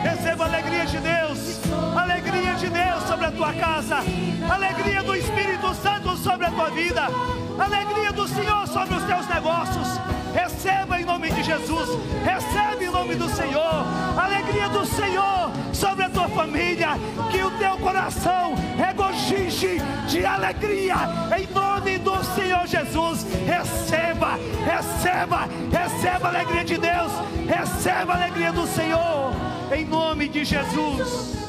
Receba 0.04 0.44
a 0.44 0.48
alegria 0.48 0.86
de 0.86 0.98
Deus. 1.00 1.60
Alegria 1.98 2.54
de 2.56 2.70
Deus 2.70 3.04
sobre 3.04 3.26
a 3.26 3.32
tua 3.32 3.54
casa. 3.54 3.98
Alegria 4.50 5.04
do 5.04 5.16
Espírito 5.16 5.74
Santo 5.76 6.16
sobre 6.18 6.46
a 6.46 6.52
tua 6.52 6.70
vida. 6.70 7.08
Alegria 7.58 8.12
do 8.12 8.28
Senhor 8.28 8.68
sobre 8.68 8.96
os 8.96 9.04
teus 9.04 9.28
negócios. 9.28 9.88
Receba 10.34 11.00
em 11.00 11.06
nome 11.06 11.32
de 11.32 11.44
Jesus. 11.44 11.90
Recebe 12.24 12.86
em 12.86 12.92
nome 12.92 13.16
do 13.16 13.30
Senhor. 13.30 13.86
Alegria 14.18 14.70
do 14.70 14.86
Senhor 14.86 15.43
família. 16.34 16.90
Que 17.32 17.42
o 17.42 17.52
teu 17.52 17.78
coração 17.78 18.56
regozije 18.78 19.78
de 20.08 20.26
alegria 20.26 20.96
em 21.38 21.48
nome 21.54 21.98
do 21.98 22.24
Senhor 22.36 22.66
Jesus. 22.68 23.26
Receba, 23.46 24.38
receba, 24.66 25.48
receba 25.72 26.28
a 26.28 26.30
alegria 26.30 26.64
de 26.64 26.78
Deus. 26.78 27.12
Receba 27.48 28.14
a 28.14 28.16
alegria 28.16 28.52
do 28.52 28.68
Senhor 28.68 29.34
em 29.74 29.86
nome 29.86 30.28
de 30.28 30.46
Jesus. 30.46 31.43